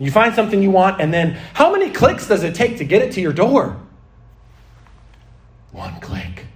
You 0.00 0.10
find 0.10 0.34
something 0.34 0.62
you 0.62 0.70
want, 0.70 1.00
and 1.00 1.12
then 1.12 1.38
how 1.54 1.72
many 1.72 1.90
clicks 1.90 2.28
does 2.28 2.42
it 2.42 2.54
take 2.54 2.78
to 2.78 2.84
get 2.84 3.02
it 3.02 3.12
to 3.12 3.20
your 3.20 3.32
door? 3.32 3.80
One 5.72 5.98
click. 6.00 6.46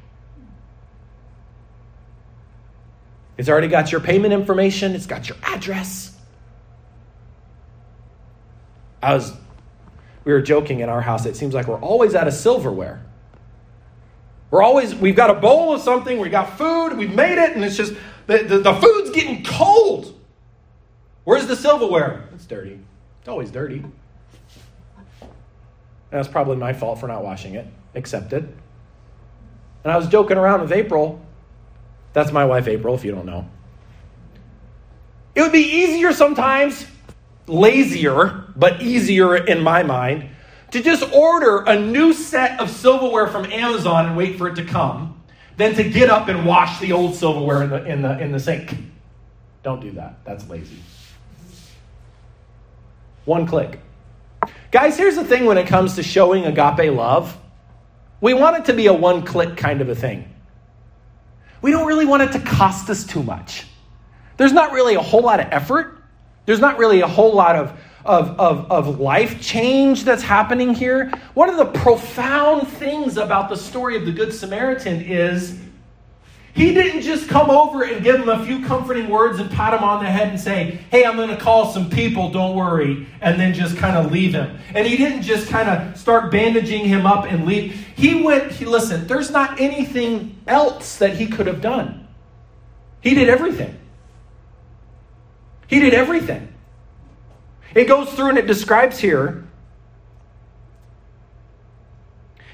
It's 3.39 3.49
already 3.49 3.69
got 3.69 3.91
your 3.91 4.01
payment 4.01 4.33
information, 4.33 4.95
it's 4.95 5.07
got 5.07 5.29
your 5.29 5.39
address. 5.43 6.17
I 9.03 9.15
was 9.15 9.33
we 10.25 10.33
were 10.33 10.43
joking 10.43 10.81
in 10.81 10.89
our 10.89 11.01
house. 11.01 11.27
It 11.27 11.37
seems 11.37 11.55
like 11.55 11.67
we're 11.67 11.81
always 11.81 12.15
out 12.15 12.29
of 12.29 12.35
silverware. 12.35 13.05
We're 14.53 14.63
always 14.63 14.95
we've 14.95 15.17
got 15.17 15.31
a 15.31 15.35
bowl 15.35 15.75
of 15.75 15.81
something, 15.81 16.21
we've 16.21 16.31
got 16.31 16.57
food, 16.57 16.97
we've 16.97 17.15
made 17.15 17.39
it, 17.39 17.57
and 17.57 17.65
it's 17.65 17.77
just 17.77 17.95
the, 18.29 18.39
the, 18.45 18.59
the 18.59 18.75
food's 18.75 19.11
getting 19.11 19.43
cold. 19.43 20.17
Where's 21.25 21.49
the 21.49 21.57
silverware? 21.57 22.29
It's 22.35 22.47
dirty. 22.47 22.79
It's 23.19 23.29
always 23.29 23.51
dirty. 23.51 23.79
And 23.79 23.93
that's 26.11 26.29
probably 26.29 26.57
my 26.57 26.73
fault 26.73 27.01
for 27.01 27.09
not 27.09 27.25
washing 27.25 27.55
it. 27.55 27.67
Accepted. 27.97 28.55
And 29.83 29.93
I 29.93 29.97
was 29.97 30.07
joking 30.07 30.37
around 30.37 30.61
with 30.61 30.71
April 30.71 31.21
that's 32.13 32.31
my 32.31 32.45
wife, 32.45 32.69
April, 32.69 32.95
if 32.95 33.05
you 33.05 33.13
don't 33.13 33.27
know. 33.27 33.49
It 35.35 35.41
would 35.41 35.53
be 35.53 35.61
easier 35.61 36.13
sometimes, 36.13 36.87
lazier, 37.47 38.45
but 38.55 38.83
easier 38.83 39.37
in 39.37 39.63
my 39.63 39.83
mind, 39.83 40.29
to 40.73 40.83
just 40.83 41.11
order 41.13 41.59
a 41.63 41.79
new 41.79 42.13
set 42.13 42.61
of 42.61 42.71
silverware 42.71 43.27
from 43.27 43.47
Amazon 43.47 44.07
and 44.07 44.17
wait 44.17 44.37
for 44.37 44.49
it 44.49 44.57
to 44.57 44.65
come 44.65 45.23
than 45.57 45.75
to 45.75 45.85
get 45.85 46.11
up 46.11 46.29
and 46.29 46.45
wash 46.45 46.81
the 46.81 46.93
old 46.93 47.15
silverware 47.15 47.63
in 47.63 47.71
the, 47.71 47.85
in 47.85 48.03
the, 48.03 48.19
in 48.19 48.33
the 48.33 48.41
sink. 48.41 48.77
Don't 49.63 49.81
do 49.81 49.93
that. 49.93 50.25
That's 50.25 50.49
lazy. 50.49 50.79
One 53.25 53.47
click. 53.47 53.79
Guys, 54.71 54.97
here's 54.97 55.15
the 55.15 55.25
thing 55.25 55.45
when 55.45 55.59
it 55.59 55.67
comes 55.67 55.95
to 55.97 56.03
showing 56.03 56.45
agape 56.45 56.93
love 56.93 57.39
we 58.21 58.35
want 58.35 58.57
it 58.57 58.65
to 58.67 58.73
be 58.73 58.87
a 58.87 58.93
one 58.93 59.25
click 59.25 59.57
kind 59.57 59.81
of 59.81 59.89
a 59.89 59.95
thing 59.95 60.33
we 61.63 61.71
don't 61.71 61.87
really 61.87 62.05
want 62.05 62.23
it 62.23 62.33
to 62.33 62.41
cost 62.41 62.91
us 62.91 63.05
too 63.05 63.23
much. 63.23 63.65
There's 64.37 64.53
not 64.53 64.73
really 64.73 64.97
a 64.97 65.01
whole 65.01 65.23
lot 65.23 65.39
of 65.39 65.47
effort. 65.53 66.03
There's 66.45 66.59
not 66.59 66.77
really 66.77 67.01
a 67.01 67.07
whole 67.07 67.33
lot 67.33 67.55
of, 67.55 67.79
of, 68.05 68.39
of, 68.39 68.71
of 68.71 69.01
life 69.01 69.41
change 69.41 70.05
that's 70.05 70.23
happening 70.23 70.75
here. 70.75 71.13
One 71.35 71.49
of 71.49 71.57
the 71.57 71.67
profound 71.67 72.69
things 72.69 73.17
about 73.17 73.49
the 73.49 73.57
story 73.57 73.97
of 73.97 74.07
the 74.07 74.13
Good 74.13 74.33
Samaritan 74.33 75.03
is 75.03 75.59
he 76.55 76.75
didn't 76.75 77.01
just 77.01 77.29
come 77.29 77.49
over 77.49 77.83
and 77.83 78.05
give 78.05 78.17
him 78.17 78.29
a 78.29 78.45
few 78.45 78.65
comforting 78.67 79.09
words 79.09 79.41
and 79.41 79.51
pat 79.51 79.73
him 79.73 79.83
on 79.83 80.05
the 80.05 80.11
head 80.11 80.29
and 80.29 80.39
say, 80.39 80.81
Hey, 80.91 81.05
I'm 81.05 81.17
going 81.17 81.31
to 81.31 81.37
call 81.37 81.73
some 81.73 81.89
people, 81.89 82.31
don't 82.31 82.55
worry, 82.55 83.07
and 83.23 83.41
then 83.41 83.55
just 83.55 83.79
kind 83.79 83.97
of 83.97 84.13
leave 84.13 84.35
him. 84.35 84.59
And 84.75 84.87
he 84.87 84.99
didn't 84.99 85.23
just 85.23 85.49
kind 85.49 85.69
of 85.69 85.97
start 85.97 86.31
bandaging 86.31 86.85
him 86.85 87.07
up 87.07 87.25
and 87.25 87.47
leave. 87.47 87.73
He 87.97 88.23
went, 88.23 88.53
he, 88.53 88.67
listen, 88.67 89.07
there's 89.07 89.31
not 89.31 89.61
anything 89.61 90.39
else 90.47 90.99
that 90.99 91.17
he 91.17 91.27
could 91.27 91.47
have 91.47 91.63
done. 91.63 92.07
He 93.01 93.15
did 93.15 93.31
everything. 93.31 93.79
He 95.69 95.81
did 95.81 95.95
everything. 95.95 96.52
It 97.75 97.85
goes 97.85 98.13
through 98.13 98.31
and 98.31 98.39
it 98.39 98.47
describes 98.47 98.99
here 98.99 99.45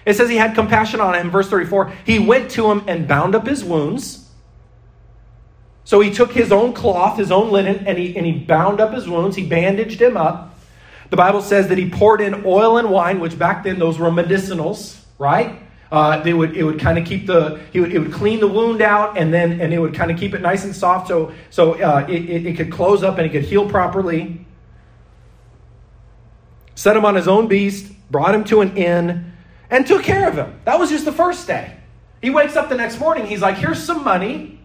It 0.08 0.16
says 0.16 0.30
he 0.30 0.36
had 0.36 0.54
compassion 0.54 1.00
on 1.00 1.14
him. 1.14 1.30
Verse 1.30 1.50
34 1.50 1.92
he 2.06 2.18
went 2.18 2.50
to 2.52 2.70
him 2.70 2.82
and 2.86 3.06
bound 3.06 3.34
up 3.34 3.46
his 3.46 3.62
wounds. 3.62 4.30
So 5.84 6.00
he 6.00 6.10
took 6.10 6.32
his 6.32 6.50
own 6.50 6.72
cloth, 6.72 7.18
his 7.18 7.30
own 7.30 7.50
linen, 7.50 7.86
and 7.86 7.98
he, 7.98 8.16
and 8.16 8.24
he 8.24 8.32
bound 8.32 8.80
up 8.80 8.94
his 8.94 9.06
wounds. 9.06 9.36
He 9.36 9.46
bandaged 9.46 10.00
him 10.00 10.16
up. 10.16 10.58
The 11.10 11.16
Bible 11.16 11.42
says 11.42 11.68
that 11.68 11.76
he 11.76 11.90
poured 11.90 12.22
in 12.22 12.44
oil 12.46 12.78
and 12.78 12.90
wine, 12.90 13.20
which 13.20 13.38
back 13.38 13.64
then 13.64 13.78
those 13.78 13.98
were 13.98 14.10
medicinals, 14.10 14.98
right? 15.18 15.60
Uh, 15.92 16.22
they 16.22 16.32
would 16.32 16.56
it 16.56 16.64
would 16.64 16.80
kind 16.80 16.98
of 16.98 17.06
keep 17.06 17.26
the 17.26 17.60
he 17.70 17.80
would, 17.80 17.92
it 17.92 17.98
would 17.98 18.12
clean 18.12 18.40
the 18.40 18.48
wound 18.48 18.80
out 18.80 19.16
and 19.16 19.32
then 19.32 19.60
and 19.60 19.72
it 19.72 19.78
would 19.78 19.94
kind 19.94 20.10
of 20.10 20.18
keep 20.18 20.34
it 20.34 20.42
nice 20.42 20.64
and 20.64 20.76
soft 20.76 21.08
so 21.08 21.32
so 21.48 21.80
uh, 21.80 22.04
it, 22.06 22.28
it, 22.28 22.46
it 22.46 22.56
could 22.58 22.70
close 22.70 23.02
up 23.02 23.16
and 23.16 23.26
it 23.26 23.30
could 23.30 23.44
heal 23.44 23.66
properly. 23.68 24.44
Set 26.78 26.96
him 26.96 27.04
on 27.04 27.16
his 27.16 27.26
own 27.26 27.48
beast, 27.48 27.90
brought 28.08 28.32
him 28.32 28.44
to 28.44 28.60
an 28.60 28.76
inn, 28.76 29.32
and 29.68 29.84
took 29.84 30.04
care 30.04 30.28
of 30.28 30.36
him. 30.36 30.60
That 30.64 30.78
was 30.78 30.90
just 30.90 31.04
the 31.04 31.10
first 31.10 31.44
day. 31.44 31.76
He 32.22 32.30
wakes 32.30 32.54
up 32.54 32.68
the 32.68 32.76
next 32.76 33.00
morning. 33.00 33.26
He's 33.26 33.40
like, 33.40 33.56
here's 33.56 33.82
some 33.82 34.04
money. 34.04 34.60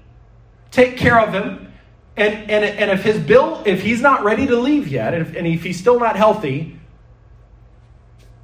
Take 0.70 0.96
care 0.96 1.20
of 1.20 1.34
him. 1.34 1.74
And, 2.16 2.52
and, 2.52 2.64
and 2.64 2.92
if 2.92 3.04
his 3.04 3.18
bill, 3.18 3.64
if 3.66 3.82
he's 3.82 4.00
not 4.00 4.24
ready 4.24 4.46
to 4.46 4.56
leave 4.56 4.90
yet, 4.90 5.16
and 5.16 5.26
if, 5.26 5.36
and 5.36 5.48
if 5.48 5.64
he's 5.64 5.80
still 5.80 6.00
not 6.00 6.16
healthy, 6.16 6.80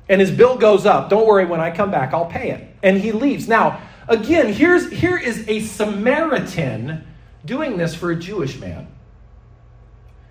and 0.10 0.20
his 0.20 0.32
bill 0.32 0.58
goes 0.58 0.88
up, 0.88 1.12
don't 1.12 1.28
worry, 1.28 1.46
when 1.46 1.60
I 1.60 1.70
come 1.70 1.92
back, 1.92 2.12
I'll 2.12 2.26
pay 2.26 2.50
it. 2.50 2.76
And 2.82 3.00
he 3.00 3.12
leaves. 3.12 3.48
Now, 3.48 3.84
again, 4.08 4.52
here's, 4.52 4.90
here 4.90 5.16
is 5.16 5.48
a 5.48 5.60
Samaritan 5.60 7.06
doing 7.46 7.78
this 7.78 7.94
for 7.94 8.10
a 8.10 8.16
Jewish 8.16 8.58
man. 8.58 8.88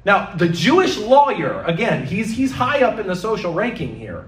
Now, 0.09 0.35
the 0.35 0.49
Jewish 0.49 0.97
lawyer, 0.97 1.63
again, 1.65 2.07
he's, 2.07 2.35
he's 2.35 2.51
high 2.51 2.83
up 2.83 2.99
in 2.99 3.07
the 3.07 3.15
social 3.15 3.53
ranking 3.53 3.95
here. 3.95 4.27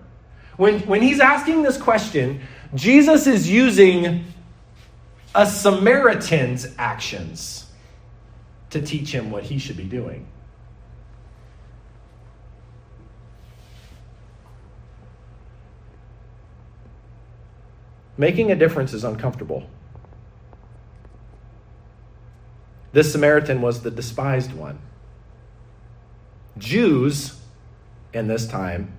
When, 0.58 0.80
when 0.80 1.00
he's 1.00 1.20
asking 1.20 1.62
this 1.62 1.78
question, 1.78 2.42
Jesus 2.74 3.26
is 3.26 3.48
using 3.48 4.26
a 5.34 5.46
Samaritan's 5.46 6.74
actions 6.76 7.64
to 8.68 8.82
teach 8.82 9.10
him 9.10 9.30
what 9.30 9.44
he 9.44 9.58
should 9.58 9.78
be 9.78 9.84
doing. 9.84 10.26
Making 18.18 18.52
a 18.52 18.54
difference 18.54 18.92
is 18.92 19.02
uncomfortable. 19.02 19.66
This 22.92 23.10
Samaritan 23.10 23.62
was 23.62 23.80
the 23.80 23.90
despised 23.90 24.52
one. 24.52 24.78
Jews 26.60 27.40
in 28.12 28.28
this 28.28 28.46
time 28.46 28.92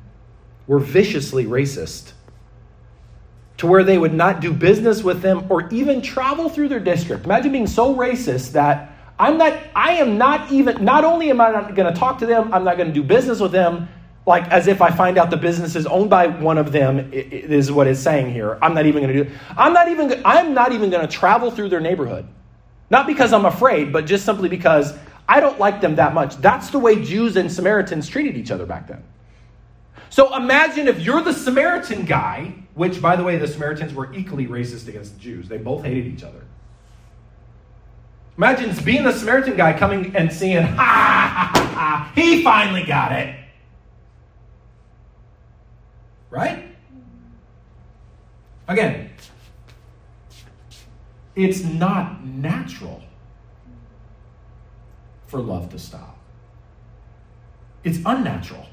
were 0.67 0.79
viciously 0.79 1.45
racist 1.45 2.11
to 3.57 3.67
where 3.67 3.83
they 3.83 3.97
would 3.97 4.13
not 4.13 4.41
do 4.41 4.51
business 4.51 5.03
with 5.03 5.21
them 5.21 5.45
or 5.49 5.69
even 5.69 6.01
travel 6.01 6.49
through 6.49 6.67
their 6.67 6.79
district. 6.79 7.25
Imagine 7.25 7.51
being 7.51 7.67
so 7.67 7.95
racist 7.95 8.53
that 8.53 8.91
I'm 9.19 9.37
not 9.37 9.57
I 9.75 9.93
am 9.93 10.17
not 10.17 10.51
even 10.51 10.83
not 10.83 11.05
only 11.05 11.29
am 11.29 11.39
I 11.39 11.51
not 11.51 11.75
going 11.75 11.93
to 11.93 11.97
talk 11.97 12.17
to 12.19 12.25
them, 12.25 12.51
I'm 12.53 12.63
not 12.63 12.77
going 12.77 12.87
to 12.87 12.93
do 12.93 13.03
business 13.03 13.39
with 13.39 13.51
them 13.51 13.87
like 14.25 14.47
as 14.49 14.67
if 14.67 14.81
I 14.81 14.89
find 14.91 15.17
out 15.17 15.29
the 15.29 15.37
business 15.37 15.75
is 15.75 15.85
owned 15.85 16.09
by 16.09 16.27
one 16.27 16.57
of 16.57 16.71
them 16.71 17.11
is 17.13 17.71
what 17.71 17.85
it's 17.85 17.99
saying 17.99 18.33
here. 18.33 18.57
I'm 18.61 18.73
not 18.73 18.85
even 18.87 19.03
going 19.03 19.15
to 19.15 19.23
do 19.25 19.31
I'm 19.55 19.73
not 19.73 19.89
even 19.89 20.21
I'm 20.25 20.53
not 20.55 20.71
even 20.71 20.89
going 20.89 21.07
to 21.07 21.11
travel 21.11 21.51
through 21.51 21.69
their 21.69 21.79
neighborhood. 21.79 22.25
Not 22.89 23.07
because 23.07 23.31
I'm 23.31 23.45
afraid, 23.45 23.93
but 23.93 24.05
just 24.05 24.25
simply 24.25 24.49
because 24.49 24.97
I 25.31 25.39
don't 25.39 25.57
like 25.57 25.79
them 25.79 25.95
that 25.95 26.13
much. 26.13 26.35
That's 26.35 26.71
the 26.71 26.77
way 26.77 27.01
Jews 27.01 27.37
and 27.37 27.49
Samaritans 27.49 28.09
treated 28.09 28.35
each 28.35 28.51
other 28.51 28.65
back 28.65 28.89
then. 28.89 29.01
So 30.09 30.35
imagine 30.35 30.89
if 30.89 30.99
you're 30.99 31.21
the 31.21 31.31
Samaritan 31.31 32.03
guy, 32.03 32.53
which, 32.73 33.01
by 33.01 33.15
the 33.15 33.23
way, 33.23 33.37
the 33.37 33.47
Samaritans 33.47 33.93
were 33.93 34.13
equally 34.13 34.45
racist 34.45 34.89
against 34.89 35.13
the 35.13 35.21
Jews. 35.21 35.47
They 35.47 35.57
both 35.57 35.85
hated 35.85 36.05
each 36.05 36.23
other. 36.23 36.43
Imagine 38.37 38.75
being 38.83 39.05
the 39.05 39.13
Samaritan 39.13 39.55
guy 39.55 39.71
coming 39.71 40.13
and 40.17 40.33
seeing, 40.33 40.63
ha, 40.63 40.73
ha, 40.75 41.51
ha, 41.53 41.65
ha, 41.75 42.11
he 42.13 42.43
finally 42.43 42.83
got 42.83 43.13
it. 43.13 43.33
Right? 46.29 46.75
Again, 48.67 49.11
it's 51.37 51.63
not 51.63 52.25
natural 52.25 53.01
for 55.31 55.39
love 55.39 55.69
to 55.69 55.79
stop. 55.79 56.17
It's 57.85 57.99
unnatural. 58.05 58.65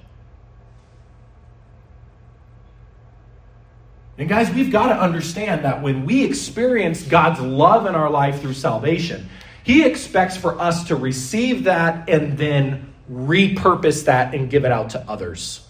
And 4.19 4.29
guys, 4.29 4.51
we've 4.51 4.73
got 4.73 4.89
to 4.89 5.01
understand 5.01 5.65
that 5.65 5.81
when 5.81 6.05
we 6.05 6.25
experience 6.25 7.03
God's 7.03 7.41
love 7.41 7.87
in 7.87 7.95
our 7.95 8.11
life 8.11 8.41
through 8.41 8.55
salvation, 8.55 9.29
He 9.63 9.85
expects 9.85 10.37
for 10.37 10.61
us 10.61 10.89
to 10.89 10.97
receive 10.97 11.65
that 11.65 12.11
and 12.11 12.37
then 12.37 12.93
repurpose 13.11 14.07
that 14.07 14.35
and 14.35 14.51
give 14.51 14.65
it 14.65 14.73
out 14.73 14.91
to 14.91 15.01
others. 15.09 15.65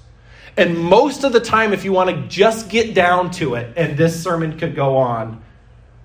And 0.56 0.78
most 0.78 1.22
of 1.22 1.34
the 1.34 1.40
time, 1.40 1.74
if 1.74 1.84
you 1.84 1.92
want 1.92 2.08
to 2.08 2.26
just 2.26 2.70
get 2.70 2.94
down 2.94 3.30
to 3.32 3.54
it, 3.54 3.74
and 3.76 3.98
this 3.98 4.20
sermon 4.22 4.58
could 4.58 4.74
go 4.74 4.96
on 4.96 5.42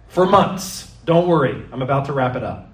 for 0.10 0.26
months, 0.26 0.94
don't 1.06 1.28
worry, 1.28 1.66
I'm 1.72 1.82
about 1.82 2.06
to 2.06 2.14
wrap 2.14 2.36
it 2.36 2.44
up. 2.44 2.73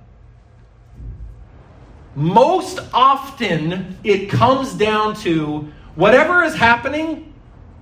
Most 2.20 2.82
often, 2.94 3.98
it 4.04 4.30
comes 4.30 4.74
down 4.74 5.16
to 5.22 5.72
whatever 5.96 6.44
is 6.44 6.54
happening 6.54 7.34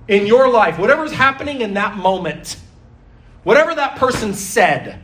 in 0.06 0.28
your 0.28 0.48
life, 0.48 0.78
whatever's 0.78 1.10
happening 1.10 1.60
in 1.60 1.74
that 1.74 1.96
moment, 1.96 2.56
whatever 3.42 3.74
that 3.74 3.96
person 3.96 4.34
said, 4.34 5.00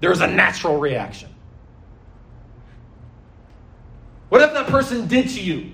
there's 0.00 0.20
a 0.20 0.26
natural 0.26 0.78
reaction. 0.78 1.30
Whatever 4.28 4.52
that 4.52 4.66
person 4.66 5.06
did 5.06 5.30
to 5.30 5.42
you, 5.42 5.72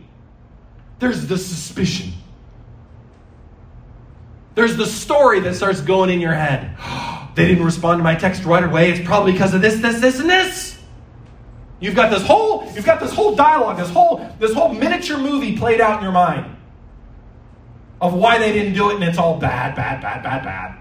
there's 1.01 1.27
the 1.27 1.37
suspicion. 1.37 2.13
There's 4.55 4.77
the 4.77 4.87
story 4.87 5.41
that 5.41 5.57
starts 5.57 5.81
going 5.81 6.11
in 6.11 6.21
your 6.21 6.35
head. 6.35 6.77
they 7.35 7.49
didn't 7.49 7.65
respond 7.65 7.99
to 7.99 8.05
my 8.05 8.15
text 8.15 8.45
right 8.45 8.63
away. 8.63 8.93
It's 8.93 9.05
probably 9.05 9.33
because 9.33 9.53
of 9.53 9.63
this, 9.63 9.81
this, 9.81 10.01
this, 10.01 10.21
and 10.21 10.31
this. 10.31 10.80
You've 11.81 11.95
got 11.95 12.11
this 12.11 12.23
whole, 12.23 12.71
you've 12.75 12.85
got 12.85 13.01
this 13.01 13.13
whole 13.13 13.35
dialogue, 13.35 13.79
this 13.79 13.89
whole, 13.91 14.29
this 14.39 14.53
whole 14.53 14.73
miniature 14.73 15.17
movie 15.17 15.57
played 15.57 15.81
out 15.81 15.99
in 15.99 16.05
your 16.05 16.13
mind 16.13 16.57
of 18.01 18.15
why 18.15 18.39
they 18.39 18.53
didn't 18.53 18.75
do 18.75 18.91
it, 18.91 18.97
and 18.97 19.05
it's 19.05 19.19
all 19.19 19.39
bad, 19.39 19.75
bad, 19.75 20.01
bad, 20.01 20.23
bad, 20.23 20.45
bad. 20.45 20.77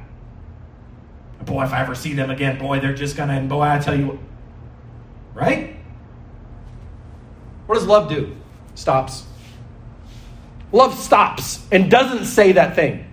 Boy, 1.45 1.63
if 1.63 1.73
I 1.73 1.81
ever 1.81 1.95
see 1.95 2.13
them 2.13 2.29
again, 2.29 2.59
boy, 2.59 2.79
they're 2.79 2.93
just 2.93 3.15
gonna, 3.17 3.33
and 3.33 3.49
boy, 3.49 3.63
I 3.63 3.79
tell 3.79 3.97
you, 3.97 4.19
right? 5.33 5.75
What 7.65 7.75
does 7.75 7.87
love 7.87 8.09
do? 8.09 8.35
Stops. 8.75 9.25
Love 10.71 10.93
stops 10.93 11.65
and 11.71 11.89
doesn't 11.89 12.25
say 12.25 12.51
that 12.53 12.75
thing. 12.75 13.05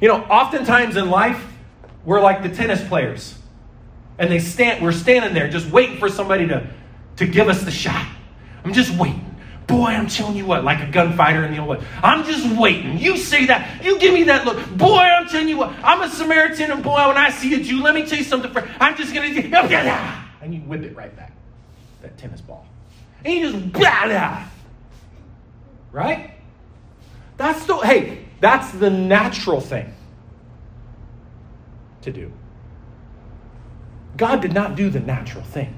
You 0.00 0.08
know, 0.08 0.22
oftentimes 0.24 0.96
in 0.96 1.10
life, 1.10 1.44
we're 2.04 2.20
like 2.20 2.42
the 2.42 2.48
tennis 2.48 2.86
players. 2.86 3.34
And 4.18 4.30
they 4.30 4.38
stand, 4.38 4.82
we're 4.82 4.92
standing 4.92 5.34
there 5.34 5.48
just 5.48 5.70
waiting 5.70 5.98
for 5.98 6.08
somebody 6.08 6.46
to, 6.48 6.66
to 7.16 7.26
give 7.26 7.48
us 7.48 7.62
the 7.62 7.70
shot. 7.70 8.06
I'm 8.64 8.72
just 8.72 8.90
waiting. 8.98 9.22
Boy, 9.66 9.88
I'm 9.88 10.06
telling 10.06 10.36
you 10.36 10.46
what, 10.46 10.64
like 10.64 10.86
a 10.86 10.90
gunfighter 10.90 11.44
in 11.44 11.52
the 11.52 11.58
old 11.58 11.68
way. 11.68 11.86
I'm 12.02 12.24
just 12.24 12.56
waiting. 12.58 12.98
You 12.98 13.16
say 13.16 13.46
that. 13.46 13.84
You 13.84 13.98
give 13.98 14.14
me 14.14 14.22
that 14.24 14.44
look. 14.44 14.64
Boy, 14.76 14.98
I'm 14.98 15.28
telling 15.28 15.48
you 15.48 15.56
what, 15.56 15.70
I'm 15.82 16.02
a 16.02 16.08
Samaritan, 16.08 16.70
and 16.70 16.82
boy, 16.84 17.08
when 17.08 17.16
I 17.16 17.30
see 17.30 17.54
a 17.54 17.62
Jew, 17.62 17.82
let 17.82 17.94
me 17.94 18.06
tell 18.06 18.16
you 18.18 18.24
something. 18.24 18.52
I'm 18.80 18.96
just 18.96 19.12
going 19.12 19.34
to, 19.34 19.42
and 20.40 20.54
you 20.54 20.60
whip 20.60 20.82
it 20.82 20.94
right 20.96 21.14
back. 21.16 21.32
That 22.02 22.16
tennis 22.16 22.40
ball. 22.40 22.66
And 23.24 23.34
you 23.34 23.50
just, 23.50 23.72
blah, 23.72 24.06
blah. 24.06 24.44
right? 25.90 26.30
That's 27.36 27.66
the, 27.66 27.76
hey, 27.78 28.26
that's 28.40 28.70
the 28.72 28.90
natural 28.90 29.60
thing 29.60 29.92
to 32.02 32.12
do. 32.12 32.32
God 34.16 34.40
did 34.40 34.52
not 34.54 34.76
do 34.76 34.90
the 34.90 35.00
natural 35.00 35.44
thing. 35.44 35.76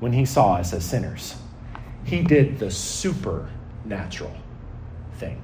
when 0.00 0.12
he 0.12 0.24
saw 0.26 0.54
us 0.56 0.72
as 0.74 0.84
sinners. 0.84 1.34
He 2.04 2.22
did 2.22 2.58
the 2.58 2.70
supernatural 2.70 4.36
thing. 5.18 5.40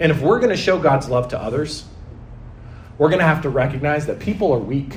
And 0.00 0.12
if 0.12 0.20
we're 0.20 0.38
going 0.38 0.50
to 0.50 0.56
show 0.56 0.78
God's 0.78 1.08
love 1.08 1.28
to 1.28 1.40
others, 1.40 1.84
we're 2.98 3.08
going 3.08 3.20
to 3.20 3.26
have 3.26 3.42
to 3.42 3.50
recognize 3.50 4.06
that 4.06 4.20
people 4.20 4.52
are 4.52 4.58
weak. 4.58 4.96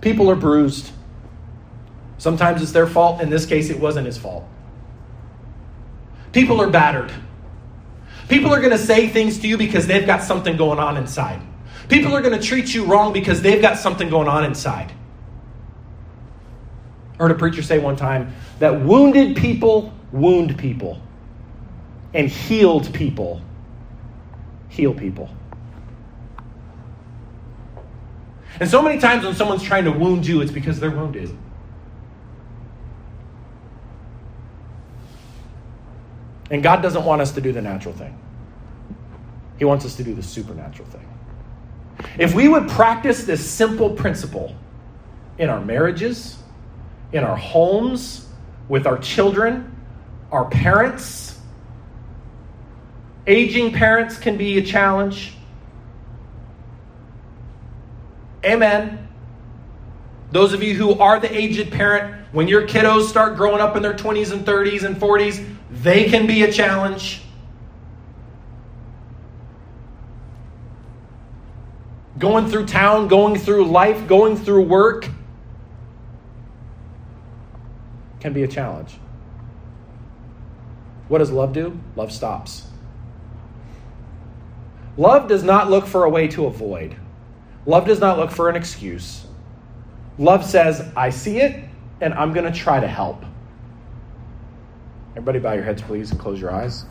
People 0.00 0.30
are 0.30 0.36
bruised. 0.36 0.92
Sometimes 2.18 2.62
it's 2.62 2.72
their 2.72 2.86
fault. 2.86 3.20
In 3.20 3.30
this 3.30 3.46
case, 3.46 3.70
it 3.70 3.80
wasn't 3.80 4.06
his 4.06 4.18
fault. 4.18 4.46
People 6.32 6.60
are 6.60 6.70
battered. 6.70 7.12
People 8.28 8.52
are 8.52 8.60
going 8.60 8.72
to 8.72 8.78
say 8.78 9.08
things 9.08 9.38
to 9.38 9.48
you 9.48 9.56
because 9.56 9.86
they've 9.86 10.06
got 10.06 10.22
something 10.22 10.56
going 10.56 10.78
on 10.78 10.96
inside. 10.96 11.40
People 11.88 12.14
are 12.14 12.20
going 12.20 12.38
to 12.38 12.44
treat 12.44 12.74
you 12.74 12.84
wrong 12.84 13.12
because 13.12 13.40
they've 13.40 13.62
got 13.62 13.78
something 13.78 14.10
going 14.10 14.28
on 14.28 14.44
inside. 14.44 14.92
I 17.14 17.22
heard 17.22 17.30
a 17.30 17.34
preacher 17.34 17.62
say 17.62 17.78
one 17.78 17.96
time 17.96 18.34
that 18.58 18.82
wounded 18.82 19.36
people 19.36 19.92
wound 20.12 20.56
people, 20.58 21.00
and 22.14 22.28
healed 22.28 22.92
people 22.94 23.42
heal 24.68 24.94
people. 24.94 25.28
And 28.60 28.68
so 28.68 28.82
many 28.82 29.00
times 29.00 29.24
when 29.24 29.34
someone's 29.34 29.62
trying 29.62 29.84
to 29.84 29.92
wound 29.92 30.26
you, 30.26 30.40
it's 30.40 30.52
because 30.52 30.80
they're 30.80 30.90
wounded. 30.90 31.36
And 36.50 36.62
God 36.62 36.82
doesn't 36.82 37.04
want 37.04 37.20
us 37.20 37.32
to 37.32 37.40
do 37.40 37.52
the 37.52 37.62
natural 37.62 37.94
thing, 37.94 38.18
He 39.58 39.64
wants 39.64 39.84
us 39.84 39.96
to 39.96 40.04
do 40.04 40.14
the 40.14 40.22
supernatural 40.22 40.88
thing. 40.88 41.06
If 42.18 42.34
we 42.34 42.48
would 42.48 42.68
practice 42.68 43.24
this 43.24 43.48
simple 43.48 43.90
principle 43.90 44.54
in 45.36 45.48
our 45.48 45.60
marriages, 45.60 46.38
in 47.12 47.24
our 47.24 47.36
homes, 47.36 48.28
with 48.68 48.86
our 48.86 48.98
children, 48.98 49.74
our 50.30 50.44
parents, 50.44 51.40
aging 53.26 53.72
parents 53.72 54.18
can 54.18 54.36
be 54.36 54.58
a 54.58 54.62
challenge. 54.62 55.34
Amen. 58.44 59.08
Those 60.30 60.52
of 60.52 60.62
you 60.62 60.74
who 60.74 60.98
are 60.98 61.18
the 61.18 61.34
aged 61.34 61.72
parent, 61.72 62.14
when 62.32 62.48
your 62.48 62.66
kiddos 62.66 63.08
start 63.08 63.36
growing 63.36 63.60
up 63.60 63.76
in 63.76 63.82
their 63.82 63.94
20s 63.94 64.32
and 64.32 64.44
30s 64.44 64.84
and 64.84 64.96
40s, 64.96 65.57
they 65.82 66.08
can 66.08 66.26
be 66.26 66.42
a 66.42 66.52
challenge. 66.52 67.22
Going 72.18 72.48
through 72.48 72.66
town, 72.66 73.06
going 73.06 73.36
through 73.36 73.66
life, 73.66 74.08
going 74.08 74.36
through 74.36 74.62
work 74.62 75.08
can 78.20 78.32
be 78.32 78.42
a 78.42 78.48
challenge. 78.48 78.98
What 81.06 81.18
does 81.18 81.30
love 81.30 81.52
do? 81.52 81.78
Love 81.96 82.12
stops. 82.12 82.66
Love 84.96 85.28
does 85.28 85.44
not 85.44 85.70
look 85.70 85.86
for 85.86 86.04
a 86.04 86.10
way 86.10 86.26
to 86.28 86.46
avoid. 86.46 86.96
Love 87.66 87.86
does 87.86 88.00
not 88.00 88.18
look 88.18 88.32
for 88.32 88.48
an 88.48 88.56
excuse. 88.56 89.24
Love 90.18 90.44
says, 90.44 90.90
I 90.96 91.10
see 91.10 91.38
it, 91.38 91.64
and 92.00 92.12
I'm 92.14 92.32
going 92.32 92.52
to 92.52 92.58
try 92.58 92.80
to 92.80 92.88
help. 92.88 93.24
Everybody, 95.18 95.40
bow 95.40 95.54
your 95.54 95.64
heads, 95.64 95.82
please, 95.82 96.12
and 96.12 96.20
close 96.20 96.40
your 96.40 96.52
eyes. 96.52 96.84